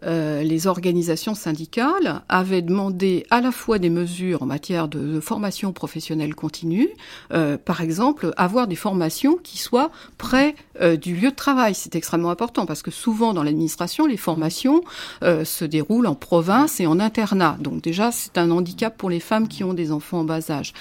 [0.06, 5.72] euh, les organisations syndicales avaient demandé à la fois des mesures en matière de, formation
[5.74, 6.90] professionnelle continue,
[7.32, 11.76] euh, par exemple, avoir des formations qui soient près euh, du lieu de travail.
[11.76, 14.82] C'est extrêmement important parce que souvent dans l'administration, les formations
[15.22, 17.58] se déroulent en province et en internat.
[17.60, 20.74] Donc déjà, c'est un handicap pour les femmes qui ont des enfants en bas âge.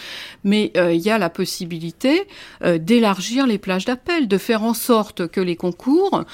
[0.45, 2.27] Mais il y a la possibilité
[2.63, 6.25] d'élargir les plages d'appel, de faire en sorte que les concours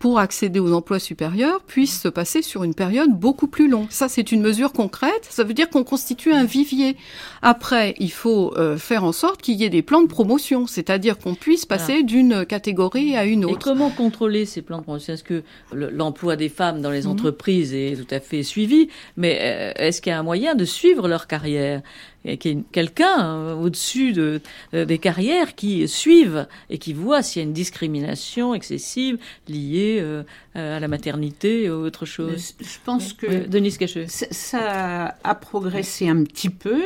[0.00, 3.86] pour accéder aux emplois supérieurs puissent se passer sur une période beaucoup plus longue.
[3.90, 5.26] Ça, c'est une mesure concrète.
[5.28, 6.96] Ça veut dire qu'on constitue un vivier.
[7.42, 11.18] Après, il faut euh, faire en sorte qu'il y ait des plans de promotion, c'est-à-dire
[11.18, 12.02] qu'on puisse passer Voilà.
[12.06, 13.58] d'une catégorie à une Et autre.
[13.62, 15.12] comment contrôler ces plans de promotion?
[15.12, 17.10] Est-ce que le- l'emploi des femmes dans les Mhm.
[17.12, 18.88] entreprises est tout à fait suivi?
[19.18, 21.82] Mais euh, est-ce qu'il y a un moyen de suivre leur carrière?
[22.24, 24.40] Quelqu'un euh, au-dessus de,
[24.72, 30.22] des carrières qui suivent et qui voit s'il y a une discrimination excessive liée euh,
[30.54, 32.54] à la maternité ou autre chose.
[32.60, 34.06] Je pense que Denise Cacheux.
[34.08, 36.82] ça a progressé un petit peu,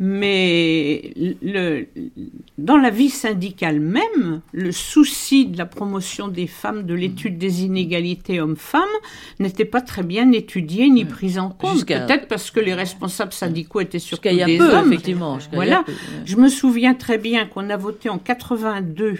[0.00, 1.86] mais le,
[2.58, 7.62] dans la vie syndicale même, le souci de la promotion des femmes, de l'étude des
[7.62, 8.82] inégalités hommes-femmes,
[9.38, 11.86] n'était pas très bien étudié ni pris en compte.
[11.86, 14.92] Peut-être parce que les responsables syndicaux étaient surtout y a des peu, hommes.
[14.92, 15.38] effectivement.
[15.52, 15.84] Voilà.
[15.84, 15.98] peu, ouais.
[16.24, 19.18] Je me souviens très bien qu'on a voté en 82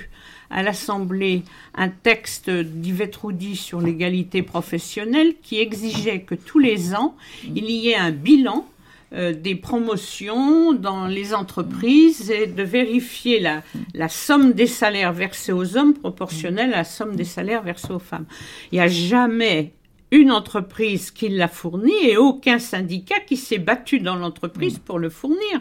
[0.50, 1.42] à l'Assemblée
[1.74, 7.90] un texte d'Yvette Roudy sur l'égalité professionnelle qui exigeait que tous les ans, il y
[7.90, 8.66] ait un bilan
[9.14, 13.62] euh, des promotions dans les entreprises et de vérifier la,
[13.94, 17.98] la somme des salaires versés aux hommes proportionnelle à la somme des salaires versés aux
[17.98, 18.26] femmes.
[18.72, 19.72] Il n'y a jamais
[20.10, 25.10] une entreprise qui l'a fourni et aucun syndicat qui s'est battu dans l'entreprise pour le
[25.10, 25.60] fournir.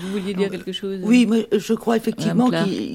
[0.00, 1.00] Vous vouliez dire quelque chose?
[1.02, 2.50] Oui, moi, je crois effectivement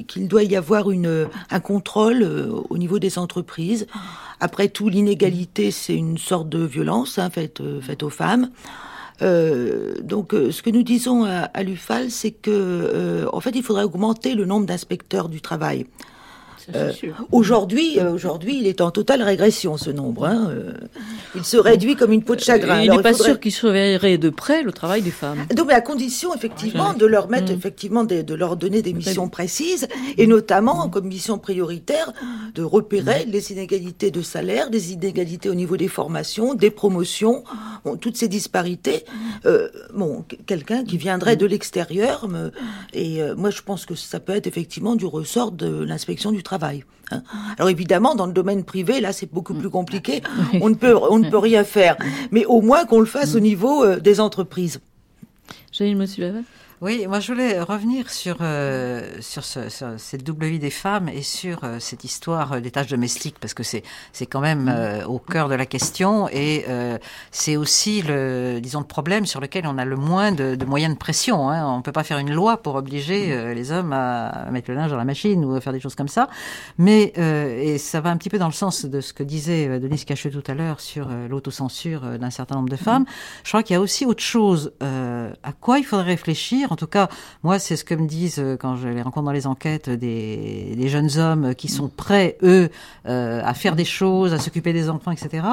[0.08, 3.88] qu'il doit y avoir une, un contrôle euh, au niveau des entreprises.
[4.40, 8.50] Après tout, l'inégalité, c'est une sorte de violence hein, faite, euh, faite aux femmes.
[9.22, 13.64] Euh, donc, ce que nous disons à, à l'UFAL, c'est que, euh, en fait, il
[13.64, 15.86] faudrait augmenter le nombre d'inspecteurs du travail.
[16.74, 16.92] Euh.
[17.32, 20.26] Aujourd'hui, euh, aujourd'hui, il est en totale régression ce nombre.
[20.26, 20.72] hein, euh,
[21.36, 22.82] il se réduit comme une peau de chagrin.
[22.82, 25.46] Il n'est pas faudrait- sûr qu'ils surveilleraient de près le travail des femmes.
[25.56, 27.56] donc, mais à condition, effectivement, de leur mettre, Mm.
[27.56, 32.14] effectivement, de, de leur donner des missions précises, et notamment, comme mission prioritaire,
[32.56, 37.44] de repérer les inégalités de salaire, des inégalités au niveau des formations, des promotions,
[37.84, 39.04] bon, toutes ces disparités.
[39.46, 42.28] Euh, bon, qu- quelqu'un qui viendrait de l'extérieur,
[42.94, 46.84] et moi, je pense que ça peut être effectivement du ressort de l'inspection du travail.
[47.12, 47.22] hein.
[47.58, 50.22] Alors évidemment, dans le domaine privé, là, c'est beaucoup plus compliqué.
[50.62, 51.98] On ne peut, on ne peut rien faire.
[52.32, 54.80] Mais au moins qu'on le fasse au niveau euh, des entreprises.
[55.72, 56.34] Janine Monsieur
[56.86, 61.10] Oui, moi je voulais revenir sur, euh, sur, ce- sur cette double vie des femmes
[61.10, 63.82] et sur euh, cette histoire euh, des tâches domestiques, parce que c'est
[64.14, 67.00] c'est quand même euh, au cœur de la question et euh,
[67.32, 70.94] c'est aussi le, disons, le problème sur lequel on a le moins de, de moyens
[70.94, 71.50] de pression.
[71.50, 71.66] Hein.
[71.68, 74.76] On ne peut pas faire une loi pour obliger euh, les hommes à mettre le
[74.78, 76.30] linge dans la machine ou à faire des choses comme ça.
[76.78, 79.68] Mais, euh, et ça va un petit peu dans le sens de ce que disait
[79.68, 83.06] euh, Denise Cacheux tout à l'heure sur euh, l'autocensure d'un certain nombre de femmes.
[83.44, 86.74] Je crois qu'il y a aussi autre chose euh, à quoi il faudrait réfléchir.
[86.76, 87.08] En tout cas,
[87.42, 90.76] moi, c'est ce que me disent euh, quand je les rencontre dans les enquêtes des,
[90.76, 92.70] des jeunes hommes qui sont prêts, eux,
[93.08, 95.48] euh, à faire des choses, à s'occuper des enfants, etc.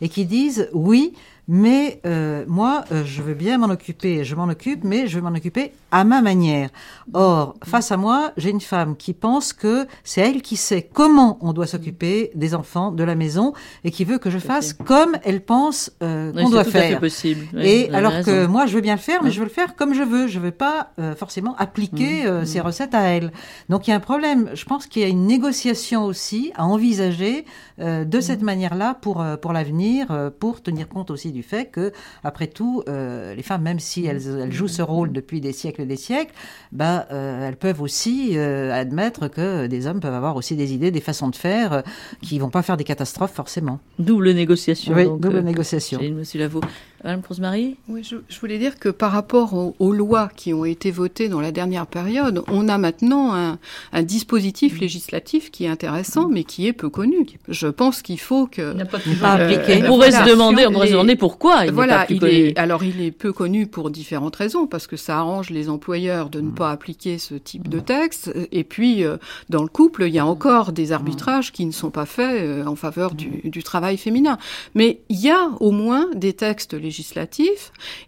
[0.00, 1.14] Et qui disent oui.
[1.48, 5.22] Mais euh, moi, euh, je veux bien m'en occuper, je m'en occupe, mais je veux
[5.22, 6.70] m'en occuper à ma manière.
[7.14, 11.38] Or, face à moi, j'ai une femme qui pense que c'est elle qui sait comment
[11.40, 15.16] on doit s'occuper des enfants, de la maison, et qui veut que je fasse comme
[15.24, 17.00] elle pense euh, qu'on doit tout à fait faire.
[17.00, 17.46] possible.
[17.54, 19.50] Oui, vous et alors que moi, je veux bien le faire, mais je veux le
[19.50, 20.26] faire comme je veux.
[20.26, 23.32] Je veux pas euh, forcément appliquer Mmh, euh, ces recettes à elle.
[23.68, 24.50] Donc il y a un problème.
[24.54, 27.44] Je pense qu'il y a une négociation aussi à envisager
[27.80, 28.20] euh, de Mmh.
[28.20, 31.92] cette manière-là pour euh, pour l'avenir, euh, pour tenir compte aussi du fait que
[32.24, 35.82] après tout, euh, les femmes, même si elles, elles jouent ce rôle depuis des siècles
[35.82, 36.34] et des siècles,
[36.72, 41.00] bah, euh, elles peuvent aussi admettre que des hommes peuvent avoir aussi des idées, des
[41.00, 41.82] façons de faire
[42.22, 43.80] qui vont pas faire des catastrophes forcément.
[43.98, 44.94] Double négociation.
[44.94, 46.00] Oui, donc, double négociation.
[46.02, 46.60] Monsieur Lavaux.
[47.04, 50.64] Madame Prosmarie Oui, je, je voulais dire que par rapport aux, aux lois qui ont
[50.64, 53.58] été votées dans la dernière période, on a maintenant un,
[53.92, 57.24] un dispositif législatif qui est intéressant, mais qui est peu connu.
[57.46, 59.74] Je pense qu'il faut que Il n'a pas Pas appliqué.
[59.78, 60.24] été- On pourrait voilà.
[60.26, 62.32] se demander, on pourrait se Les- demander pourquoi il voilà, n'est pas plus il connu.
[62.32, 66.30] est, alors il est peu connu pour différentes raisons, parce que ça arrange les employeurs
[66.30, 69.18] de ne pas appliquer ce type de texte, et puis euh,
[69.50, 72.64] dans le couple, il y a encore des arbitrages qui ne sont pas faits euh,
[72.66, 74.36] en faveur du, du travail féminin.
[74.74, 76.87] Mais il y a au moins des textes législatifs,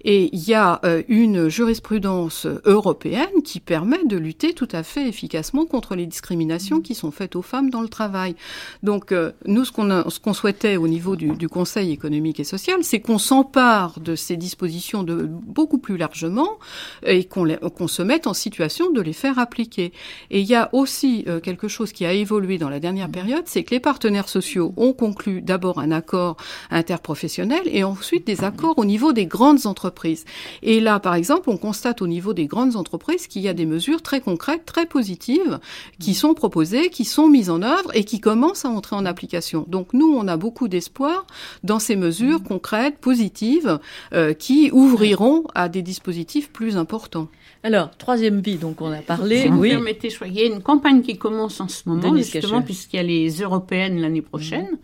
[0.05, 5.09] et il y a euh, une jurisprudence européenne qui permet de lutter tout à fait
[5.09, 8.35] efficacement contre les discriminations qui sont faites aux femmes dans le travail.
[8.83, 12.83] Donc euh, nous, ce qu'on qu'on souhaitait au niveau du, du Conseil économique et social,
[12.83, 16.59] c'est qu'on s'empare de ces dispositions de beaucoup plus largement
[17.05, 19.93] et qu'on qu'on se mette en situation de les faire appliquer.
[20.31, 23.45] Et il y a aussi euh, quelque chose qui a évolué dans la dernière période,
[23.47, 26.37] c'est que les partenaires sociaux ont conclu d'abord un accord
[26.70, 30.25] interprofessionnel et ensuite des accords au niveau des grandes entreprises.
[30.62, 33.66] Et là, par exemple, on constate au niveau des grandes entreprises qu'il y a des
[33.66, 35.59] mesures très concrètes, très positives,
[35.99, 39.64] qui sont proposées, qui sont mises en œuvre et qui commencent à entrer en application.
[39.68, 41.27] Donc nous, on a beaucoup d'espoir
[41.64, 43.79] dans ces mesures concrètes, positives,
[44.12, 47.29] euh, qui ouvriront à des dispositifs plus importants.
[47.62, 49.43] Alors, troisième vie, donc on a parlé.
[49.43, 49.71] Si vous oui.
[49.71, 53.01] permettez, il y a une campagne qui commence en ce moment, Denise justement, puisqu'il y
[53.01, 54.79] a les européennes l'année prochaine.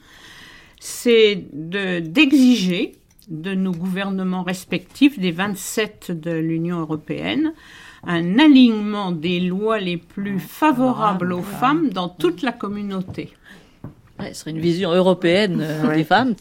[0.79, 2.97] C'est de- d'exiger de
[3.29, 7.53] nos gouvernements respectifs, des 27 de l'Union européenne,
[8.05, 13.33] un alignement des lois les plus favorables aux femmes dans toute la communauté.
[14.19, 16.35] Ouais, ce serait une vision européenne euh, des femmes.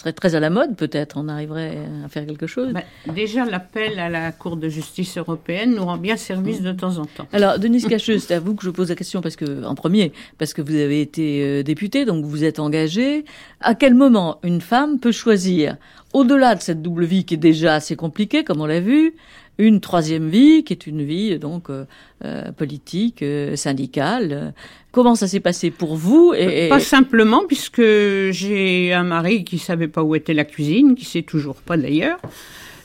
[0.00, 1.16] Serait très à la mode, peut-être.
[1.18, 2.72] On arriverait à faire quelque chose.
[2.72, 2.82] Ben,
[3.14, 7.04] déjà, l'appel à la Cour de justice européenne nous rend bien service de temps en
[7.04, 7.26] temps.
[7.32, 10.12] Alors, Denise Cacheux, c'est à vous que je pose la question parce que, en premier,
[10.38, 13.24] parce que vous avez été euh, députée, donc vous êtes engagée.
[13.60, 15.76] À quel moment une femme peut choisir,
[16.12, 19.14] au-delà de cette double vie qui est déjà assez compliquée, comme on l'a vu,
[19.60, 21.84] une troisième vie qui est une vie donc euh,
[22.24, 24.54] euh, politique, euh, syndicale.
[24.92, 29.58] Comment ça s'est passé pour vous et, et- Pas simplement, puisque j'ai un mari qui
[29.58, 32.18] savait pas où était la cuisine, qui sait toujours pas d'ailleurs.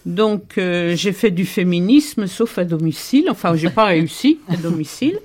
[0.06, 3.28] Donc euh, j'ai fait du féminisme, sauf à domicile.
[3.30, 5.20] Enfin, j'ai pas réussi à domicile,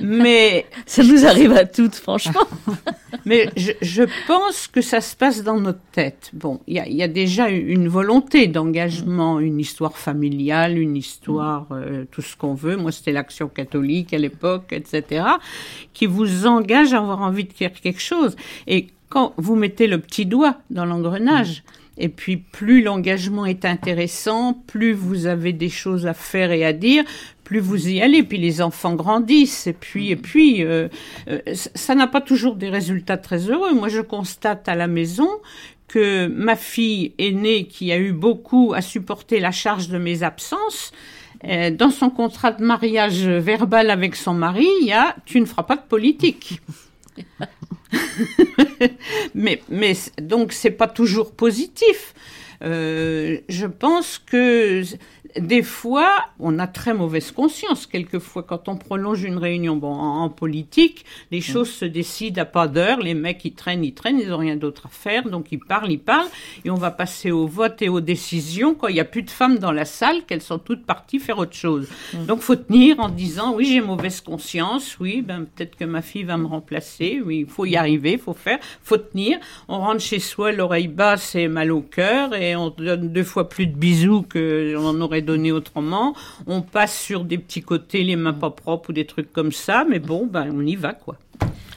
[0.00, 2.46] mais ça nous arrive à toutes, franchement.
[3.24, 6.30] mais je, je pense que ça se passe dans notre tête.
[6.34, 10.96] Bon, il y a, il y a déjà une volonté d'engagement, une histoire familiale, une
[10.96, 12.76] histoire, euh, tout ce qu'on veut.
[12.76, 15.24] Moi, c'était l'action catholique à l'époque, etc.,
[15.92, 18.36] qui vous engage à avoir envie de faire quelque chose.
[18.68, 21.64] Et quand vous mettez le petit doigt dans l'engrenage,
[21.98, 26.72] et puis plus l'engagement est intéressant, plus vous avez des choses à faire et à
[26.72, 27.04] dire,
[27.44, 28.22] plus vous y allez.
[28.22, 30.88] Puis les enfants grandissent, et puis et puis euh,
[31.28, 33.74] euh, ça- n'a pas toujours des résultats très heureux.
[33.74, 35.28] Moi, je constate à la maison
[35.88, 40.92] que ma fille aînée, qui a eu beaucoup à supporter la charge de mes absences,
[41.44, 45.44] euh, dans son contrat de mariage verbal avec son mari, il y a tu ne
[45.44, 46.60] feras pas de politique.
[49.34, 52.14] mais, mais donc c'est pas toujours positif.
[52.62, 54.82] Euh, je pense que
[55.38, 57.86] des fois, on a très mauvaise conscience.
[57.86, 62.44] Quelquefois, quand on prolonge une réunion, bon, en, en politique, les choses se décident à
[62.44, 63.00] pas d'heure.
[63.00, 65.90] Les mecs, ils traînent, ils traînent, ils ont rien d'autre à faire, donc ils parlent,
[65.90, 66.28] ils parlent,
[66.64, 69.30] et on va passer au vote et aux décisions quand il y a plus de
[69.30, 71.88] femmes dans la salle, qu'elles sont toutes parties faire autre chose.
[72.26, 76.24] Donc, faut tenir en disant, oui, j'ai mauvaise conscience, oui, ben peut-être que ma fille
[76.24, 79.38] va me remplacer, oui, il faut y arriver, il faut faire, faut tenir.
[79.68, 83.48] On rentre chez soi, l'oreille basse et mal au cœur, et on donne deux fois
[83.48, 86.14] plus de bisous que on en aurait donné autrement.
[86.46, 89.84] On passe sur des petits côtés, les mains pas propres ou des trucs comme ça,
[89.88, 91.16] mais bon, ben on y va, quoi.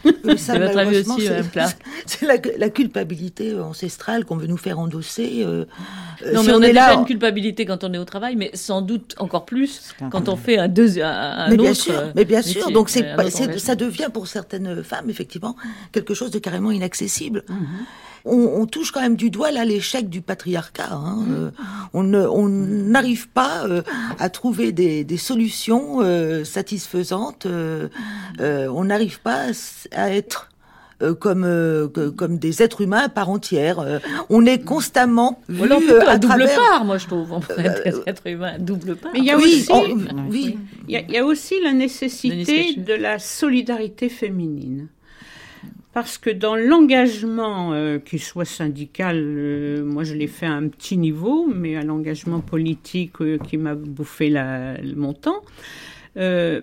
[0.05, 1.17] Ça, C'est malheureusement.
[2.05, 5.41] C'est la, la culpabilité ancestrale qu'on veut nous faire endosser.
[5.43, 5.65] euh,
[6.23, 8.05] euh, Non, si mais on, a est déjà là, une culpabilité quand on est au
[8.05, 11.63] travail, mais sans doute encore plus quand on fait un, deuxième, un, mais autre.
[11.63, 12.69] bien sûr, euh, mais bien sûr.
[12.69, 13.17] Donc c'est,
[13.57, 15.55] ça devient pour certaines femmes effectivement
[15.91, 17.43] quelque chose de carrément inaccessible.
[17.49, 17.57] Mhm.
[18.25, 20.89] On, on touche quand même du doigt là l'échec du patriarcat.
[20.91, 21.15] hein.
[21.27, 21.35] Mhm.
[21.35, 21.49] Euh,
[21.93, 23.81] on ne- on n'arrive pas euh,
[24.19, 27.45] à trouver des, des solutions euh, satisfaisantes.
[27.45, 27.87] euh,
[28.39, 29.45] euh, on n'arrive pas
[29.91, 30.49] à être
[31.01, 33.79] euh, comme euh, que- comme des êtres humains à part entière.
[33.79, 33.99] Euh,
[34.29, 36.55] on est constamment vu Ou alors plutôt euh, à, à double travers.
[36.55, 37.31] part, moi je trouve.
[37.33, 39.11] On pourrait être être humain à double part.
[39.13, 39.93] Mais il y a Oui, aussi,
[40.29, 40.57] oui.
[40.87, 44.87] il y a, il y a aussi la nécessité de la solidarité féminine.
[45.95, 50.67] Parce que dans l'engagement, euh, qu'il soit syndical, euh, moi je l'ai fait à un
[50.67, 55.41] petit niveau, mais à l'engagement politique euh, qui m'a bouffé la, mon temps,
[56.17, 56.59] euh,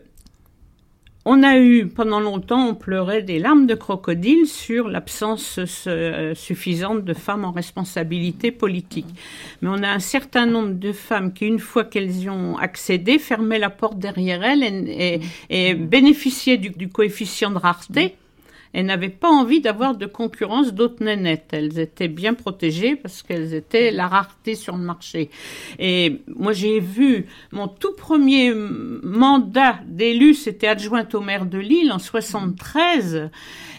[1.25, 5.59] on a eu, pendant longtemps, on pleurait des larmes de crocodile sur l'absence
[6.35, 9.07] suffisante de femmes en responsabilité politique.
[9.63, 13.19] Mais on a un certain nombre de femmes qui, une fois qu'elles y ont accédé,
[13.19, 14.63] fermaient la porte derrière elles
[15.49, 18.17] et, bénéficiaient du coefficient de rareté
[18.75, 21.51] et n'avaient pas envie d'avoir de concurrence d'autres nénettes.
[21.53, 25.31] Elles étaient bien protégées parce qu'elles étaient la rareté sur le marché.
[25.79, 31.93] Et moi, j'ai vu mon tout premier mandat d'élu, c'était adjointe au maire de Lille
[31.93, 33.31] en 73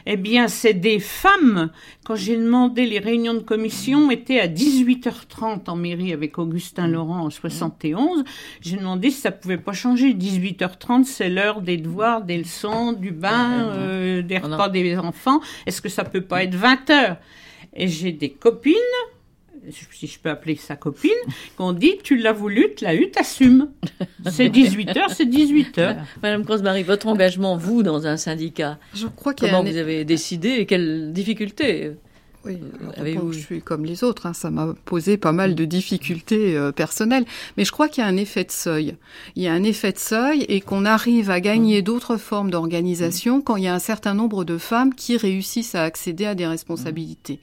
[0.05, 1.69] eh bien, c'est des femmes.
[2.05, 7.25] Quand j'ai demandé, les réunions de commission étaient à 18h30 en mairie avec Augustin Laurent
[7.25, 8.23] en 71.
[8.61, 10.13] J'ai demandé si ça pouvait pas changer.
[10.13, 15.39] 18h30, c'est l'heure des devoirs, des leçons, du bain, euh, des repas des enfants.
[15.65, 17.17] Est-ce que ça peut pas être 20h?
[17.75, 18.73] Et j'ai des copines
[19.69, 21.11] si je peux appeler sa copine,
[21.57, 23.69] qu'on dit tu l'as voulu, tu l'as eu, t'assumes.
[24.29, 25.97] C'est 18h, c'est 18h.
[26.21, 30.65] Madame Cross-Marie, votre engagement, vous, dans un syndicat, je crois comment vous avez décidé et
[30.65, 31.91] quelles difficultés
[32.45, 32.59] oui,
[33.31, 37.25] je suis comme les autres, hein, ça m'a posé pas mal de difficultés euh, personnelles,
[37.55, 38.95] mais je crois qu'il y a un effet de seuil.
[39.35, 41.85] Il y a un effet de seuil et qu'on arrive à gagner mmh.
[41.85, 45.83] d'autres formes d'organisation quand il y a un certain nombre de femmes qui réussissent à
[45.83, 47.39] accéder à des responsabilités.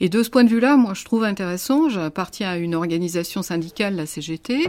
[0.00, 3.94] Et de ce point de vue-là, moi, je trouve intéressant, j'appartiens à une organisation syndicale,
[3.94, 4.68] la CGT,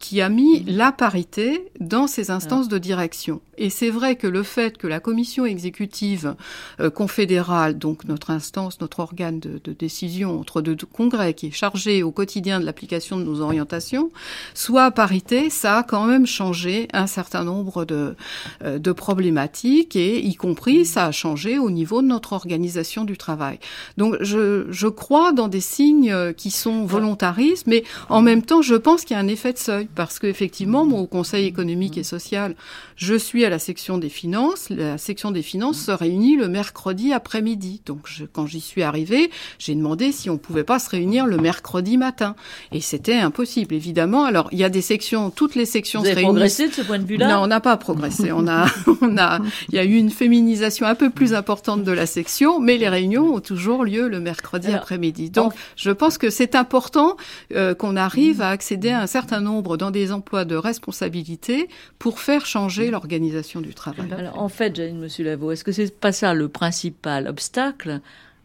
[0.00, 3.40] qui a mis la parité dans ses instances de direction.
[3.58, 6.34] Et c'est vrai que le fait que la commission exécutive
[6.80, 12.02] euh, confédérale, donc notre instance, notre organisation, de, décision entre deux congrès qui est chargé
[12.02, 14.10] au quotidien de l'application de nos orientations,
[14.54, 18.16] soit parité, ça a quand même changé un certain nombre de,
[18.64, 23.58] euh, problématiques et y compris ça a changé au niveau de notre organisation du travail.
[23.96, 29.04] Donc je, crois dans des signes qui sont volontaristes, mais en même temps je pense
[29.04, 32.56] qu'il y a un effet de seuil parce qu'effectivement, moi au Conseil économique et social,
[32.96, 34.68] je suis à la section des finances.
[34.70, 37.82] La section des finances se réunit le mercredi après-midi.
[37.86, 39.09] Donc quand j'y suis arrivée,
[39.58, 42.34] j'ai demandé si on pouvait pas se réunir le mercredi matin.
[42.72, 44.24] Et c'était impossible, évidemment.
[44.24, 46.98] Alors, il y a des sections, toutes les sections Vous avez progressé de ce point
[46.98, 47.28] de vue-là?
[47.28, 48.32] Non, on n'a pas progressé.
[48.32, 48.66] on a,
[49.00, 52.60] on a, il y a eu une féminisation un peu plus importante de la section,
[52.60, 55.30] mais les réunions ont toujours lieu le mercredi après-midi.
[55.30, 57.16] Donc, je pense que c'est important
[57.54, 62.20] euh, qu'on arrive à accéder à un certain nombre dans des emplois de responsabilité pour
[62.20, 64.06] faire changer l'organisation du travail.
[64.16, 68.00] Alors, en fait, Janine Monsieur Lavaux, est-ce que c'est pas ça le principal obstacle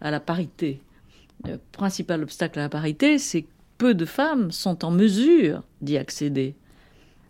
[0.05, 0.79] à la parité.
[1.45, 3.47] Le principal obstacle à la parité, c'est que
[3.77, 6.55] peu de femmes sont en mesure d'y accéder.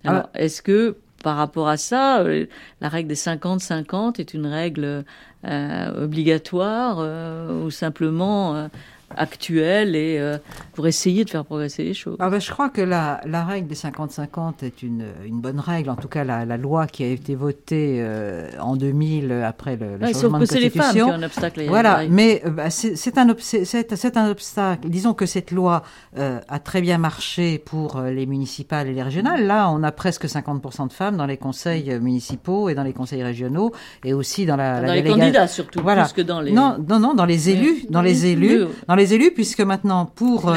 [0.03, 0.39] Alors, ah.
[0.39, 2.45] est-ce que par rapport à ça, euh,
[2.81, 5.05] la règle des 50-50 est une règle
[5.45, 8.69] euh, obligatoire euh, ou simplement
[9.15, 10.37] actuelle et euh,
[10.73, 12.17] pour essayer de faire progresser les choses.
[12.19, 15.89] Ah ben, je crois que la, la règle des 50-50 est une, une, bonne règle.
[15.89, 19.97] En tout cas, la, la loi qui a été votée euh, en 2000 après le,
[19.97, 20.49] le changement de constitution.
[20.49, 21.63] c'est les femmes qui ont un obstacle.
[21.67, 24.89] Voilà, mais euh, bah, c'est un, c'est un obstacle.
[24.89, 25.83] Disons que cette loi
[26.17, 29.45] a très bien marché pour les municipales et les régionales.
[29.45, 33.23] Là, on a presque 50% de femmes dans les conseils municipaux et dans les conseils
[33.23, 33.71] régionaux
[34.03, 36.03] et aussi dans la, dans les candidats surtout, voilà.
[36.03, 36.51] plus que dans les...
[36.51, 40.53] Non, non, non, dans les élus, dans les élus, dans les élus, puisque maintenant, pour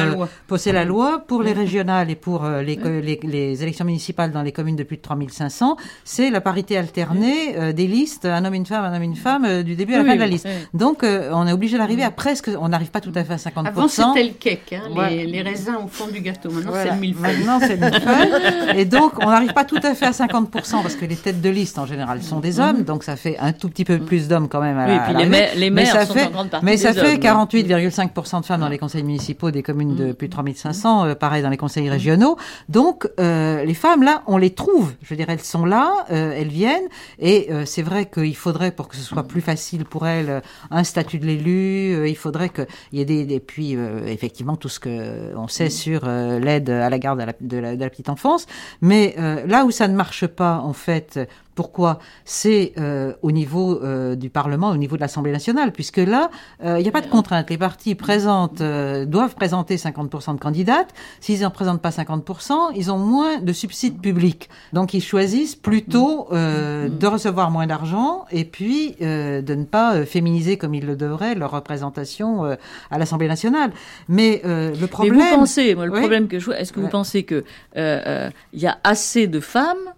[0.46, 2.78] poser la, euh, loi, pour les régionales et pour euh, les,
[3.22, 7.72] les, élections municipales dans les communes de plus de 3500, c'est la parité alternée euh,
[7.72, 10.14] des listes, un homme, une femme, un homme, une femme, du début à la fin
[10.14, 10.48] de la liste.
[10.74, 13.66] Donc, on est obligé d'arriver à presque, on n'arrive pas tout à fait à 50%.
[13.66, 16.50] Avant, c'était le cake, hein, les, raisins au fond du gâteau.
[16.50, 17.36] Maintenant, c'est le millefeuille.
[17.38, 18.76] Maintenant, c'est le millefeuille.
[18.76, 21.48] et donc, on n'arrive pas tout à fait à 50%, parce que les têtes de
[21.48, 24.48] liste, en général, sont des hommes, donc ça fait un tout petit peu plus d'hommes
[24.48, 26.76] quand même à oui, et puis les, maires ça sont fait, en grande partie Mais
[26.76, 30.14] ça fait 48,5% de femmes dans les conseils municipaux des communes de mm.
[30.14, 32.36] plus de 3500, euh, pareil dans les conseils régionaux.
[32.68, 34.92] Donc, euh, les femmes, là, on les trouve.
[35.02, 36.88] Je veux dire, elles sont là, euh, elles viennent.
[37.18, 41.18] Et c'est vrai qu'il faudrait, pour que ce soit plus facile pour elles, un statut
[41.18, 42.08] de l'élu.
[42.08, 43.32] il faudrait qu'il y ait des...
[43.32, 43.76] Et puis,
[44.06, 47.90] effectivement, tout ce que on sait sur l'aide à la garde de la, de la
[47.90, 48.46] petite enfance.
[48.80, 49.14] Mais
[49.46, 51.18] là où ça ne marche pas, en fait,
[51.58, 56.30] pourquoi C'est euh, au niveau euh, du Parlement, au niveau de l'Assemblée nationale, puisque là,
[56.62, 57.50] euh, il n'y a pas de contrainte.
[57.50, 60.94] Les partis présentent, doivent présenter 50% de candidates.
[61.18, 64.48] S'ils n'en présentent pas 50%, ils ont moins de subsides publics.
[64.72, 70.74] Donc ils choisissent plutôt de recevoir moins d'argent et puis de ne pas féminiser comme
[70.76, 73.72] ils le devraient leur représentation à l'Assemblée nationale.
[74.08, 75.16] Mais le problème...
[75.16, 77.42] Mais vous pensez, moi, le problème que je vois, est-ce que vous pensez que
[77.74, 79.88] il y a assez de femmes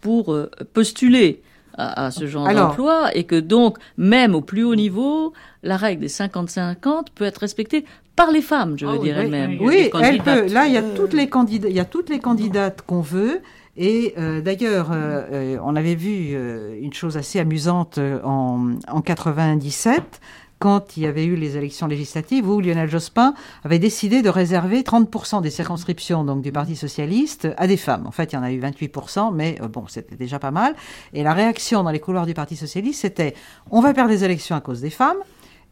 [0.00, 1.42] pour euh, postuler
[1.78, 5.32] à, ce genre d'emploi et que donc, même au plus haut niveau,
[5.62, 7.86] la règle des 50-50 peut être respectée
[8.16, 9.56] par les femmes, je veux ah dire elles-mêmes.
[9.62, 10.46] Oui, elle peut.
[10.52, 13.40] Là, il y a toutes les candidats, il y a toutes les candidates qu'on veut.
[13.78, 16.36] Et euh, d'ailleurs, euh, on avait vu
[16.82, 20.20] une chose assez amusante en, en 97
[20.60, 23.34] quand il y avait eu les élections législatives où Lionel Jospin
[23.64, 28.06] avait décidé de réserver 30% des circonscriptions donc du Parti socialiste à des femmes.
[28.06, 30.76] En fait, il y en a eu 28%, mais euh, bon, c'était déjà pas mal.
[31.14, 33.34] Et la réaction dans les couloirs du Parti socialiste, c'était
[33.70, 35.18] on va perdre les élections à cause des femmes.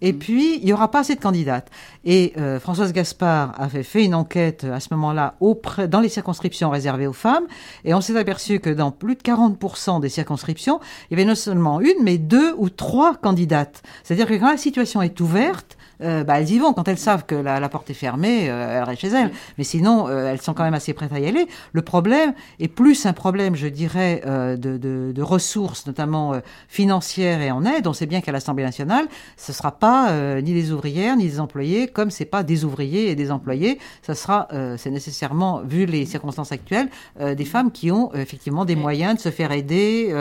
[0.01, 1.71] Et puis, il n'y aura pas assez de candidates.
[2.05, 6.71] Et euh, Françoise Gaspard avait fait une enquête à ce moment-là auprès, dans les circonscriptions
[6.71, 7.47] réservées aux femmes.
[7.85, 10.81] Et on s'est aperçu que dans plus de 40% des circonscriptions,
[11.11, 13.83] il y avait non seulement une, mais deux ou trois candidates.
[14.05, 16.73] C'est-à-dire que quand la situation est ouverte, euh, bah, elles y vont.
[16.73, 19.31] Quand elles savent que la, la porte est fermée, euh, elles restent chez elles.
[19.59, 21.47] Mais sinon, euh, elles sont quand même assez prêtes à y aller.
[21.73, 26.41] Le problème est plus un problème, je dirais, euh, de, de, de, ressources, notamment euh,
[26.69, 27.87] financières et en aide.
[27.87, 31.41] On sait bien qu'à l'Assemblée nationale, ce sera pas euh, ni des ouvrières ni des
[31.41, 33.79] employés, comme c'est pas des ouvriers et des employés.
[34.03, 36.89] Ça sera, c'est nécessairement, vu les circonstances actuelles,
[37.21, 40.15] des femmes qui ont effectivement des moyens de se faire aider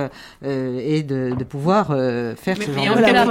[0.43, 3.25] et de, de pouvoir faire Mais ce mais genre en de cas,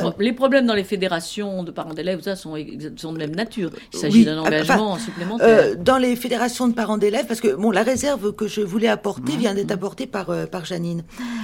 [0.00, 0.14] choses.
[0.18, 3.70] les, les problèmes dans les fédérations de parents d'élèves, ça sont, de même nature.
[3.92, 5.46] Il s'agit Oui, d'un enfin, engagement supplémentaire.
[5.48, 8.88] euh, dans les fédérations de parents d'élèves, parce que bon, la réserve que je voulais
[8.88, 11.02] apporter vient d'être apportée par euh, par Janine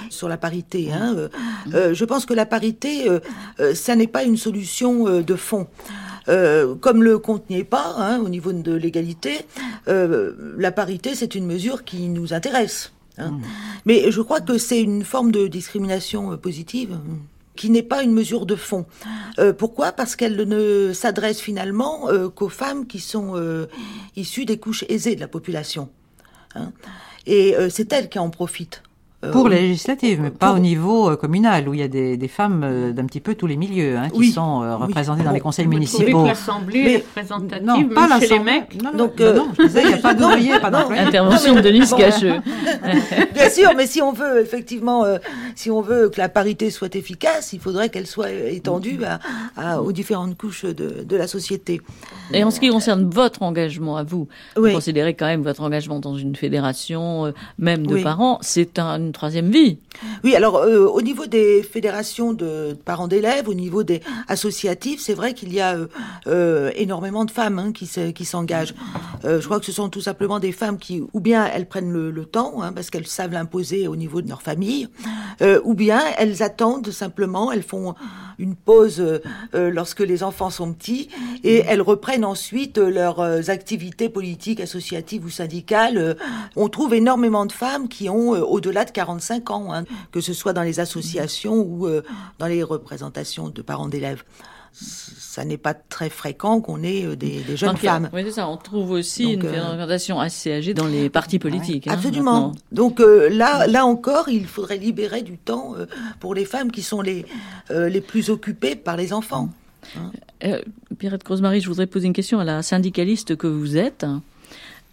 [0.08, 0.92] sur la parité.
[0.92, 1.28] Hein,
[1.74, 3.06] euh, je pense que la parité,
[3.74, 5.66] ça n'est pas une solution de fond.
[6.28, 9.40] Euh, comme le compte n'y est pas hein, au niveau de l'égalité,
[9.88, 12.92] euh, la parité c'est une mesure qui nous intéresse.
[13.18, 13.32] hein.
[13.86, 16.92] Mais je crois que c'est une forme de discrimination positive
[17.56, 18.86] qui n'est pas une mesure de fond.
[19.38, 19.92] Euh, pourquoi?
[19.92, 23.66] Parce qu'elle ne s'adresse finalement euh, qu'aux femmes qui sont euh,
[24.16, 25.90] issues des couches aisées de la population.
[26.54, 26.72] hein.
[27.26, 28.82] Et c'est elles qui en profitent.
[29.22, 31.88] Euh, Pour les législatives, mais pas pour- au niveau euh, communal, où il y a
[31.88, 34.30] des, des femmes euh, d'un petit peu tous les milieux hein, qui Oui.
[34.32, 34.86] sont euh, Oui.
[34.86, 36.24] représentées dans les conseils municipaux.
[36.24, 39.48] l'Assemblée Mais- représentative, Non, même pas chez les mecs Non, non, Donc, non, euh, non,
[39.58, 41.02] je disais, il n'y a pas d'ouvriers, pas d'employés.
[41.02, 42.36] Intervention de Denis Gacheux.
[43.34, 45.18] Bien sûr, mais si on veut effectivement, euh,
[45.54, 49.18] si on veut que la parité soit efficace, il faudrait qu'elle soit étendue à,
[49.56, 51.82] à- aux différentes couches de, de la société.
[52.32, 54.70] Et en ce qui concerne votre engagement à vous, Oui.
[54.70, 58.02] vous considérez quand même votre engagement dans une fédération, euh, même de Oui.
[58.02, 59.78] parents, c'est un- troisième vie.
[60.24, 65.14] Oui, alors euh, au niveau des fédérations de parents d'élèves, au niveau des associatifs, c'est
[65.14, 65.86] vrai qu'il y a euh,
[66.26, 68.74] euh, énormément de femmes hein, qui se- qui s'engagent.
[69.24, 72.24] Je crois que ce sont tout simplement des femmes qui, ou bien elles prennent le,
[72.24, 74.88] temps, hein, parce qu'elles savent l'imposer au niveau de leur famille,
[75.64, 77.94] ou bien elles attendent simplement, elles font
[78.40, 79.22] une pause euh,
[79.54, 81.08] euh, lorsque les enfants sont petits,
[81.44, 86.16] et elles reprennent ensuite euh, leurs activités politiques, associatives ou syndicales.
[86.56, 90.52] On trouve énormément de femmes qui ont au-delà de 45 ans, hein, que ce soit
[90.52, 91.88] dans les associations ou
[92.38, 94.24] dans les représentations de parents d'élèves.
[95.32, 98.10] Ça n'est pas très fréquent qu'on ait euh, des, des jeunes Donc, femmes.
[98.12, 98.48] Oui, c'est ça.
[98.48, 101.86] On trouve aussi Donc, une euh, représentation assez âgée dans les partis politiques.
[101.86, 102.48] hein, Absolument.
[102.48, 102.52] maintenant.
[102.72, 105.86] Donc euh, là, là encore, il faudrait libérer du temps euh,
[106.18, 107.24] pour les femmes qui sont les,
[107.70, 109.50] les plus occupées par les enfants.
[110.42, 110.60] Euh,
[110.98, 114.04] Pierrette je voudrais poser une question à la syndicaliste que vous êtes.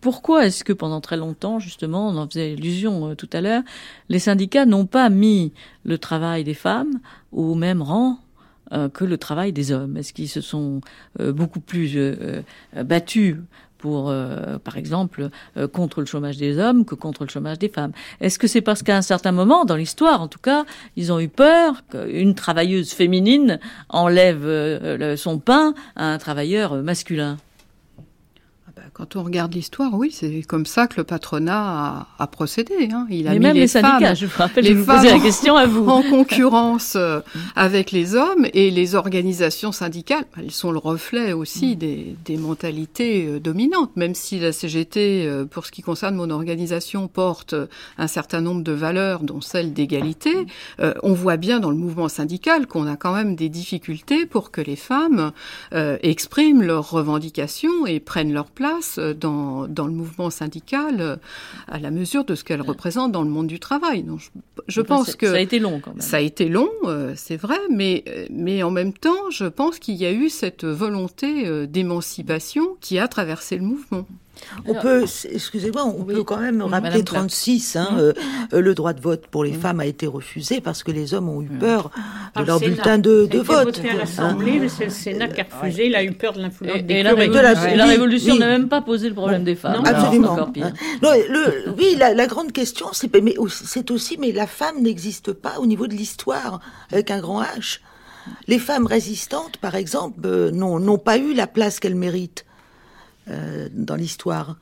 [0.01, 3.63] Pourquoi est-ce que pendant très longtemps, justement, on en faisait allusion tout à l'heure,
[4.09, 5.51] les syndicats n'ont pas mis
[5.83, 6.99] le travail des femmes
[7.31, 8.19] au même rang
[8.93, 10.81] que le travail des hommes Est-ce qu'ils se sont
[11.19, 12.41] euh, beaucoup plus euh,
[12.75, 13.37] euh, battus
[13.77, 17.69] pour, euh, par exemple, euh, contre le chômage des hommes que contre le chômage des
[17.69, 17.91] femmes?
[18.21, 20.65] Est-ce que c'est parce qu'à un certain moment, dans l'histoire en tout cas,
[20.95, 23.59] ils ont eu peur qu'une travailleuse féminine
[23.89, 27.37] enlève euh, son pain à un travailleur euh, masculin?
[28.97, 32.89] Quand on regarde l'histoire, oui, c'est comme ça que le patronat a, a procédé.
[32.91, 33.05] hein.
[33.11, 35.09] Il a Mais mis même les femmes- syndicats, je vous rappelle, je vous posais la
[35.11, 35.87] femmes question à vous.
[35.87, 37.19] En concurrence euh,
[37.55, 41.75] avec les hommes et les organisations syndicales, elles sont le reflet aussi Mm.
[41.75, 43.95] des, des mentalités euh, dominantes.
[43.95, 47.53] Même si la CGT, euh, pour ce qui concerne mon organisation, porte
[47.99, 50.33] un certain nombre de valeurs, dont celle d'égalité,
[50.79, 54.49] euh, on voit bien dans le mouvement syndical qu'on a quand même des difficultés pour
[54.49, 55.31] que les femmes
[55.73, 61.15] euh, expriment leurs revendications et prennent leur place euh, dans, dans le mouvement syndical euh,
[61.67, 64.03] à la mesure de ce qu'elles représentent dans le monde du travail.
[64.03, 64.29] Donc, je,
[64.67, 66.01] je Enfin, pense que ça a été long quand même.
[66.01, 66.69] ça a été long,
[67.15, 71.47] c'est vrai, mais mais en même temps, je pense qu'il y a eu cette volonté
[71.47, 74.05] euh, d'émancipation qui a traversé le mouvement.
[74.65, 77.27] On peut, excusez-moi, on peut quand même rappeler Madame Clark.
[77.27, 77.75] 36.
[77.75, 77.97] Hein, Mm.
[78.53, 81.29] euh, le droit de vote pour les femmes a été refusé parce que les hommes
[81.29, 82.71] ont eu peur de Par leur Sénat.
[82.71, 83.65] bulletin de, de a été vote.
[83.77, 85.87] voté à l'Assemblée, mais c'est le Sénat qui a refusé.
[85.87, 88.39] Il a eu peur de l'influence Et, la, révolution, et la Oui, révolution oui.
[88.39, 89.77] n'a même pas posé le problème des femmes.
[89.77, 90.27] Non, Absolument.
[90.35, 90.65] c'est encore pire.
[90.67, 90.73] Hein.
[91.01, 94.81] Non, le, oui, la, la grande question, c'est mais aussi- c'est aussi, mais la femme
[94.81, 96.59] n'existe pas au niveau de l'histoire
[96.91, 97.79] avec un grand H.
[98.47, 102.45] Les femmes résistantes, par exemple, euh, n'ont n'ont pas eu la place qu'elles méritent
[103.71, 104.57] dans l'histoire.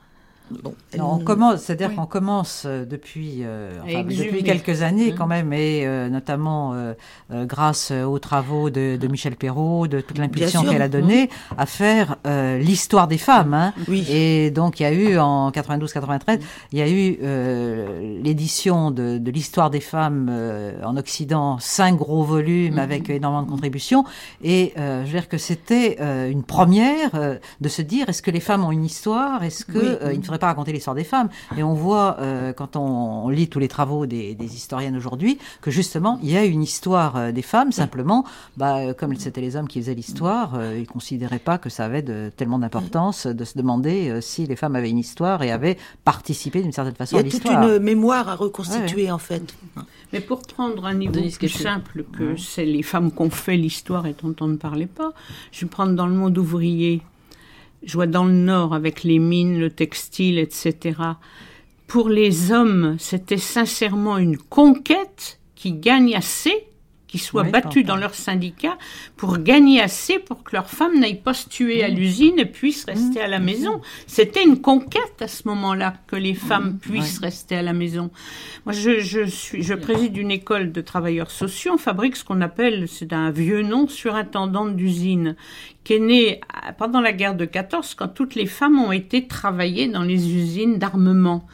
[0.52, 5.16] Bon, Non, on commence, c'est-à-dire qu'on commence euh, depuis, euh, enfin, depuis quelques années Hein.
[5.18, 6.94] quand même, et euh, notamment euh,
[7.46, 12.18] grâce aux travaux de, de Michel Perrault, de toute l'impulsion qu'elle a donnée, à faire
[12.60, 13.54] l'histoire des femmes.
[13.54, 13.74] hein.
[13.88, 14.06] Oui.
[14.10, 16.40] Et donc il y a eu en 92-93,
[16.72, 17.18] il y a eu
[18.24, 20.32] l'édition de, de l'histoire des femmes
[20.84, 24.06] en Occident, cinq gros volumes avec énormément de contributions.
[24.44, 25.98] Et je veux dire que c'était
[26.30, 27.12] une première
[27.62, 29.44] de se dire est-ce que les femmes ont une histoire?
[29.44, 30.16] Est-ce que Oui.
[30.36, 33.60] Ne pas raconter l'histoire des femmes Et on voit euh, quand on, on lit tous
[33.60, 37.42] les travaux des, des historiennes aujourd'hui que justement il y a une histoire euh, des
[37.42, 37.72] femmes.
[37.72, 38.26] Simplement,
[38.58, 41.86] bah, euh, comme c'était les hommes qui faisaient l'histoire, euh, ils considéraient pas que ça
[41.86, 45.52] avait de, tellement d'importance de se demander euh, si les femmes avaient une histoire et
[45.52, 47.64] avaient participé d'une certaine façon Il y à a toute l'histoire.
[47.68, 49.56] une mémoire à reconstituer en fait.
[50.14, 54.16] Mais pour prendre un niveau plus simple que c'est les femmes qu'on fait l'histoire et
[54.22, 55.12] dont on ne parlait pas,
[55.52, 57.02] je vais prendre dans le monde ouvrier.
[57.86, 61.00] Je vois dans le Nord avec les mines, le textile, etc.
[61.88, 66.68] Pour les hommes, c'était sincèrement une conquête qui gagne assez,
[67.08, 68.78] qui soient Oui, battus dans leur syndicat
[69.16, 72.86] pour gagner assez pour que leurs femmes n'aillent pas se tuer à l'usine et puissent
[72.86, 73.80] rester à la maison.
[74.08, 78.10] C'était une conquête à ce moment-là que les femmes puissent rester à la maison.
[78.66, 81.74] Moi, je, je suis, je préside une école de travailleurs sociaux.
[81.76, 85.36] On fabrique ce qu'on appelle, c'est un vieux nom, surintendante d'usine,
[85.86, 89.28] qui est né à- pendant la guerre de 14, quand toutes les femmes ont été
[89.28, 91.46] travailler dans les usines d'armement.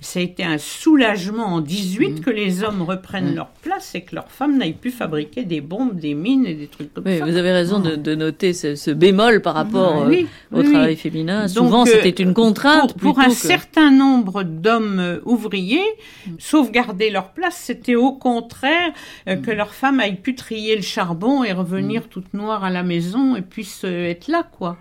[0.00, 4.14] Ça a été un soulagement en 18 que les hommes reprennent leur place et que
[4.14, 7.24] leurs femmes n'aillent plus fabriquer des bombes, des mines et des trucs comme Oui, ça.
[7.24, 10.94] vous avez raison de, de noter ce, ce bémol par rapport euh, Oui, au travail
[10.96, 11.46] féminin.
[11.46, 12.92] Donc, Souvent, euh, c'était une contrainte.
[12.98, 15.80] Pour, un que- certain nombre d'hommes euh, ouvriers,
[16.38, 18.92] sauvegarder leur place, c'était au contraire
[19.28, 22.82] euh, que leurs femmes aillent pu trier le charbon et revenir toutes noires à la
[22.82, 24.76] maison et puissent euh, être là, quoi.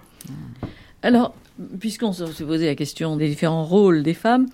[1.03, 1.33] Alors,
[1.79, 4.47] puisqu'on s'est posé la question des différents rôles des femmes,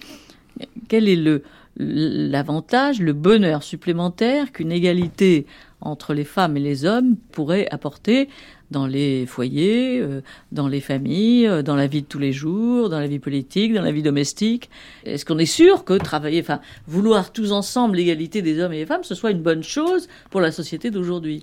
[0.88, 1.44] quel est le
[1.76, 5.48] l'avantage, le bonheur supplémentaire qu'une égalité
[5.82, 8.30] entre les femmes et les hommes pourrait apporter
[8.72, 10.22] dans les foyers, euh,
[10.52, 13.74] dans les familles, euh, dans la vie de tous les jours, dans la vie politique,
[13.74, 14.70] dans la vie domestique?
[15.06, 18.86] Est-ce qu'on est sûr que travailler, enfin, vouloir tous ensemble l'égalité des hommes et des
[18.86, 21.42] femmes, ce soit une bonne chose pour la société d'aujourd'hui?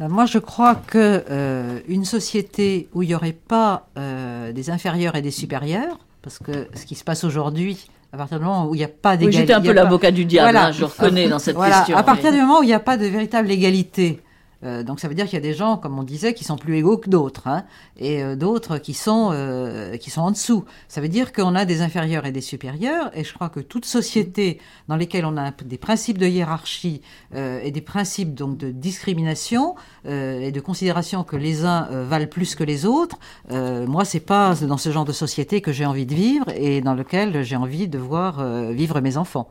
[0.00, 5.16] Moi, je crois que euh, une société où il n'y aurait pas euh, des inférieurs
[5.16, 8.74] et des supérieurs, parce que ce qui se passe aujourd'hui, à partir du moment où
[8.74, 10.66] il n'y a pas Oui, d'égalité, j'étais un peu pas- l'avocat du diable, Voilà.
[10.68, 11.96] hein, je reconnais dans cette Voilà, question.
[11.96, 14.20] À partir du moment où il n'y a pas de véritable égalité,
[14.64, 16.56] euh, donc ça veut dire qu'il y a des gens, comme on disait, qui sont
[16.56, 17.64] plus égaux que d'autres, hein,
[17.98, 20.64] et euh, d'autres qui sont euh, qui sont en dessous.
[20.88, 23.84] Ça veut dire qu'on a des inférieurs et des supérieurs, et je crois que toute
[23.84, 27.00] société dans lesquelles on a des principes de hiérarchie
[27.34, 32.04] euh, et des principes donc de discrimination euh, et de considération que les uns euh,
[32.04, 33.18] valent plus que les autres,
[33.50, 36.94] moi c'est pas dans ce genre de société que j'ai envie de vivre et dans
[36.94, 39.50] lequel j'ai envie de voir vivre mes enfants.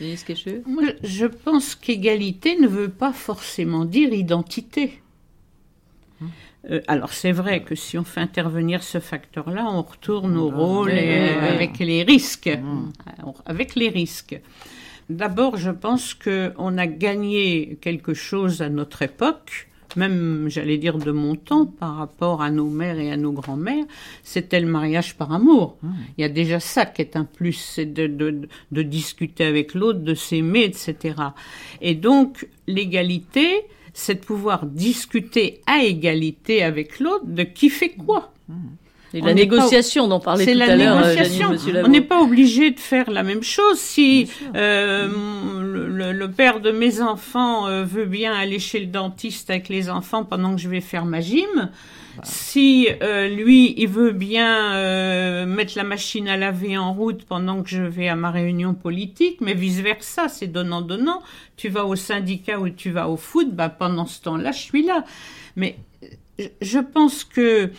[0.00, 0.24] Denise
[0.66, 5.00] Moi, je pense qu'égalité ne veut pas forcément dire identité.
[6.70, 10.92] Euh, alors c'est vrai que si on fait intervenir ce facteur-là, on retourne au rôle
[10.92, 11.48] et, oui, oui.
[11.48, 12.50] avec les risques.
[13.18, 14.40] Alors, Avec les risques.
[15.10, 21.10] D'abord, je pense qu'on a gagné quelque chose à notre époque, même, j'allais dire, de
[21.10, 23.84] mon temps, par rapport à nos mères et à nos grands-mères,
[24.22, 25.76] c'était le mariage par amour.
[26.16, 29.74] Il y a déjà ça qui est un plus, c'est de, de, de discuter avec
[29.74, 31.16] l'autre, de s'aimer, etc.
[31.80, 33.62] Et donc, l'égalité,
[33.92, 38.32] c'est de pouvoir discuter à égalité avec l'autre de qui fait quoi.
[39.14, 41.50] Et la n'est pas- négociation dont parlait C'est tout la à l'heure euh, négociation.
[41.84, 43.78] On n'est pas obligé de faire la même chose.
[43.78, 45.08] Si euh,
[45.62, 49.88] le, le- père de mes enfants euh, veut bien aller chez le dentiste avec les
[49.88, 51.70] enfants pendant que je vais faire ma gym,
[52.22, 57.62] si euh, lui il veut bien euh, mettre la machine à laver en route pendant
[57.62, 61.22] que je vais à ma réunion politique, mais vice versa, c'est donnant donnant.
[61.56, 64.84] Tu vas au syndicat ou tu vas au foot, bah pendant ce temps-là, je suis
[64.84, 65.04] là.
[65.56, 66.06] Mais euh,
[66.38, 67.70] je- je pense que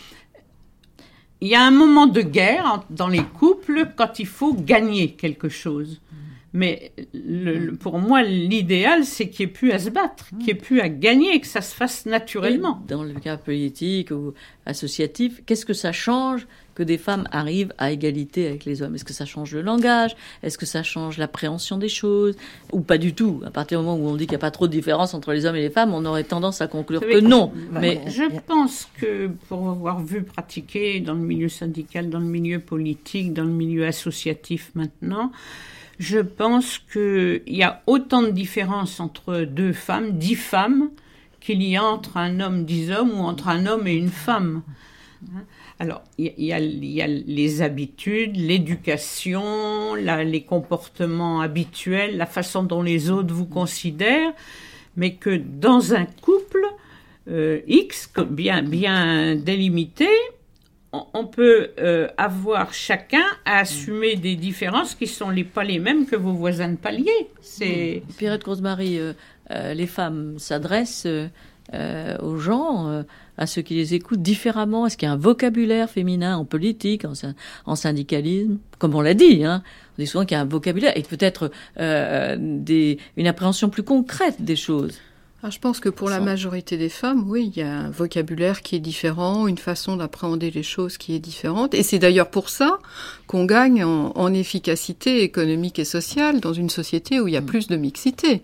[1.40, 5.48] il y a un moment de guerre dans les couples quand il faut gagner quelque
[5.48, 6.00] chose.
[6.52, 6.92] Mais
[7.80, 10.80] pour moi, l'idéal, c'est qu'il n'y ait plus à se battre, qu'il n'y ait plus
[10.80, 12.82] à gagner, que ça se fasse naturellement.
[12.88, 14.32] Dans le cas politique ou
[14.64, 16.46] associatif, qu'est-ce que ça change
[16.76, 18.94] que des femmes arrivent à égalité avec les hommes.
[18.94, 20.14] Est-ce que ça change le langage?
[20.42, 22.36] Est-ce que ça change l'appréhension des choses?
[22.72, 23.42] Ou pas du tout.
[23.44, 25.32] À partir du moment où on dit qu'il n'y a pas trop de différence entre
[25.32, 27.50] les hommes et les femmes, on aurait tendance à conclure que non.
[27.72, 32.26] bah, Mais Je pense que pour avoir vu pratiquer dans le milieu syndical, dans le
[32.26, 35.32] milieu politique, dans le milieu associatif maintenant,
[35.98, 40.90] je pense qu'il y a autant de différences entre deux femmes, dix femmes,
[41.40, 44.62] qu'il y a entre un homme, dix hommes ou entre un homme et une femme.
[45.78, 53.34] Alors, il y, a, les habitudes, l'éducation, les comportements habituels, la façon dont les autres
[53.34, 54.32] vous considèrent,
[54.96, 56.64] mais que dans un couple
[57.28, 60.08] euh, X bien, bien délimité,
[60.92, 66.06] on, peut euh, avoir chacun à assumer des différences qui sont les, pas les mêmes
[66.06, 67.28] que vos voisins de palier.
[67.42, 71.06] C'est Pierrette Rosemary, euh, les femmes s'adressent
[71.72, 73.04] aux gens
[73.38, 74.86] à ceux qui les écoutent différemment.
[74.86, 77.04] Est-ce qu'il y a un vocabulaire féminin en politique,
[77.66, 78.58] en, syndicalisme?
[78.78, 79.62] Comme on l'a dit, hein,
[79.98, 82.36] on dit souvent qu'il y a un vocabulaire et peut-être euh,
[83.16, 84.98] une appréhension plus concrète des choses.
[85.46, 88.62] Ah, je pense que pour la majorité des femmes, oui, il y a un vocabulaire
[88.62, 91.72] qui est différent, une façon d'appréhender les choses qui est différente.
[91.72, 92.80] Et c'est d'ailleurs pour ça
[93.28, 97.46] qu'on gagne en, efficacité économique et sociale dans une société où il y a mm.
[97.46, 98.42] plus de mixité.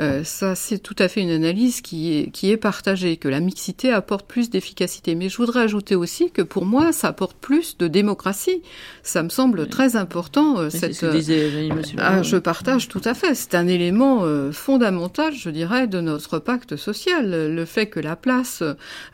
[0.00, 3.38] Euh, ça, c'est tout à fait une analyse qui est, qui est partagée, que la
[3.38, 5.14] mixité apporte plus d'efficacité.
[5.14, 8.60] Mais je voudrais ajouter aussi que pour moi, ça apporte plus de démocratie.
[9.04, 10.58] Ça me semble très important.
[10.58, 13.36] Euh, cette, ce disait, ah, je partage tout à fait.
[13.36, 17.30] C'est un élément euh, fondamental, je dirais, de notre pacte social.
[17.54, 18.62] Le fait que la place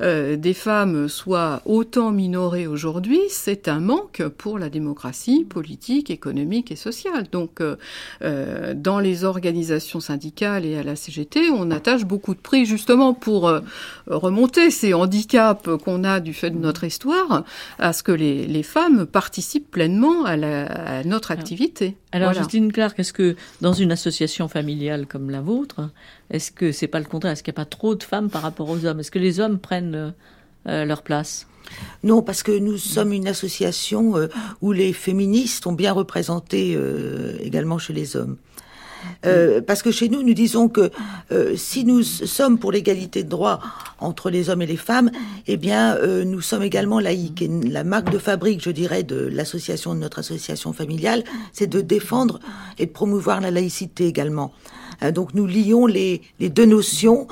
[0.01, 6.71] euh, des femmes soit autant minorée aujourd'hui, c'est un manque pour la démocratie politique, économique
[6.71, 7.27] et sociale.
[7.31, 7.77] Donc, euh,
[8.23, 13.15] euh, dans les organisations syndicales et à la CGT, on attache beaucoup de prix justement
[13.15, 13.53] pour
[14.07, 17.45] remonter ces handicaps qu'on a du fait de notre histoire
[17.79, 21.97] à ce que les, les femmes participent pleinement à, la, à notre activité.
[22.13, 25.91] Alors, Justine Clark, est-ce que dans une association familiale comme la vôtre,
[26.31, 27.33] est-ce que c'est pas le contraire?
[27.33, 29.01] Est-ce qu'il n'y a pas trop de femmes par rapport aux hommes?
[29.01, 30.15] Est-ce que les hommes prennent
[30.69, 31.47] euh, leur place?
[32.05, 34.29] Non, parce que nous sommes une association euh,
[34.61, 38.37] où les féministes sont bien représentés euh, également chez les hommes.
[39.25, 40.91] Euh, parce que chez nous, nous disons que
[41.31, 43.61] euh, si nous sommes pour l'égalité de droit
[43.99, 45.11] entre les hommes et les femmes,
[45.47, 47.43] eh bien, euh, nous sommes également laïcs.
[47.43, 51.81] Et la marque de fabrique, je dirais, de l'association, de notre association familiale, c'est de
[51.81, 52.41] défendre
[52.79, 54.53] et de promouvoir la laïcité également.
[55.15, 57.27] Donc nous lions les, deux notions.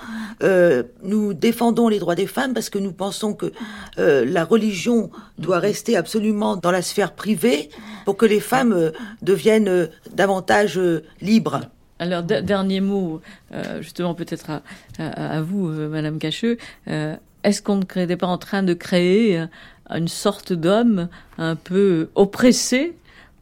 [1.02, 3.52] nous défendons les droits des femmes parce que nous pensons que
[3.96, 7.70] la religion doit rester absolument dans la sphère privée
[8.04, 8.92] pour que les femmes
[9.22, 10.80] deviennent davantage
[11.20, 11.60] libres.
[11.98, 13.20] Alors, dernier mot,
[13.52, 14.62] euh, justement, peut-être
[14.98, 16.58] à, vous, euh, Madame Cacheux.
[16.88, 19.44] Euh, est-ce qu'on ne pas en train de créer
[19.90, 21.08] une sorte d'homme
[21.38, 22.96] un peu oppressé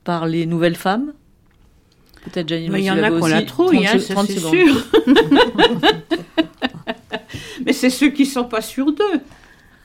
[0.05, 1.13] par les nouvelles femmes?
[2.25, 4.87] Peut-être Janine Mais il y en a qu'on la trouille, hein, c'est sûr.
[7.67, 9.21] Mais c'est ceux qui ne sont pas sûrs d'eux.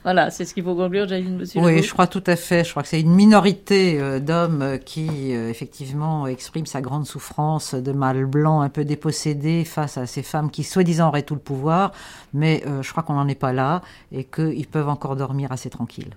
[0.04, 1.60] Voilà, c'est ce qu'il faut conclure, Jaïne, monsieur.
[1.60, 2.64] Oui, je crois tout à fait.
[2.64, 7.06] Je crois que c'est une minorité euh, d'hommes euh, qui, euh, effectivement, exprime sa grande
[7.06, 11.34] souffrance de mâle blanc un peu dépossédé face à ces femmes qui, soi-disant, auraient tout
[11.34, 11.92] le pouvoir.
[12.32, 13.82] Mais je crois qu'on n'en est pas là
[14.12, 16.14] et qu'ils peuvent encore dormir assez tranquilles.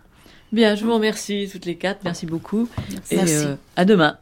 [0.52, 2.02] Bien, je vous remercie toutes les quatre.
[2.04, 2.68] Merci beaucoup.
[3.12, 3.34] Merci.
[3.34, 3.46] Et
[3.76, 4.18] à demain.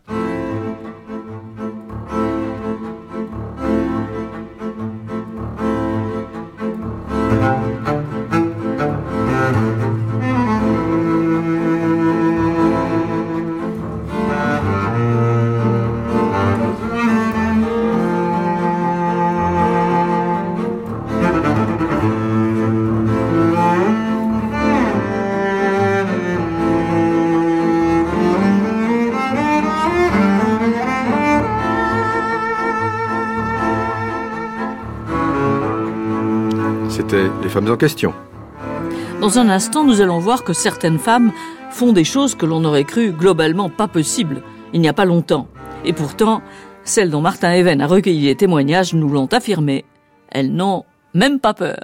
[37.49, 38.13] Femmes en question.
[39.21, 41.31] Dans un instant, nous allons voir que certaines femmes
[41.71, 44.41] font des choses que l'on aurait cru globalement pas possibles
[44.73, 45.47] il n'y a pas longtemps.
[45.85, 46.41] Et pourtant,
[46.83, 49.85] celles dont Martin Even a recueilli les témoignages nous l'ont affirmé.
[50.29, 51.79] Elles n'ont même pas peur.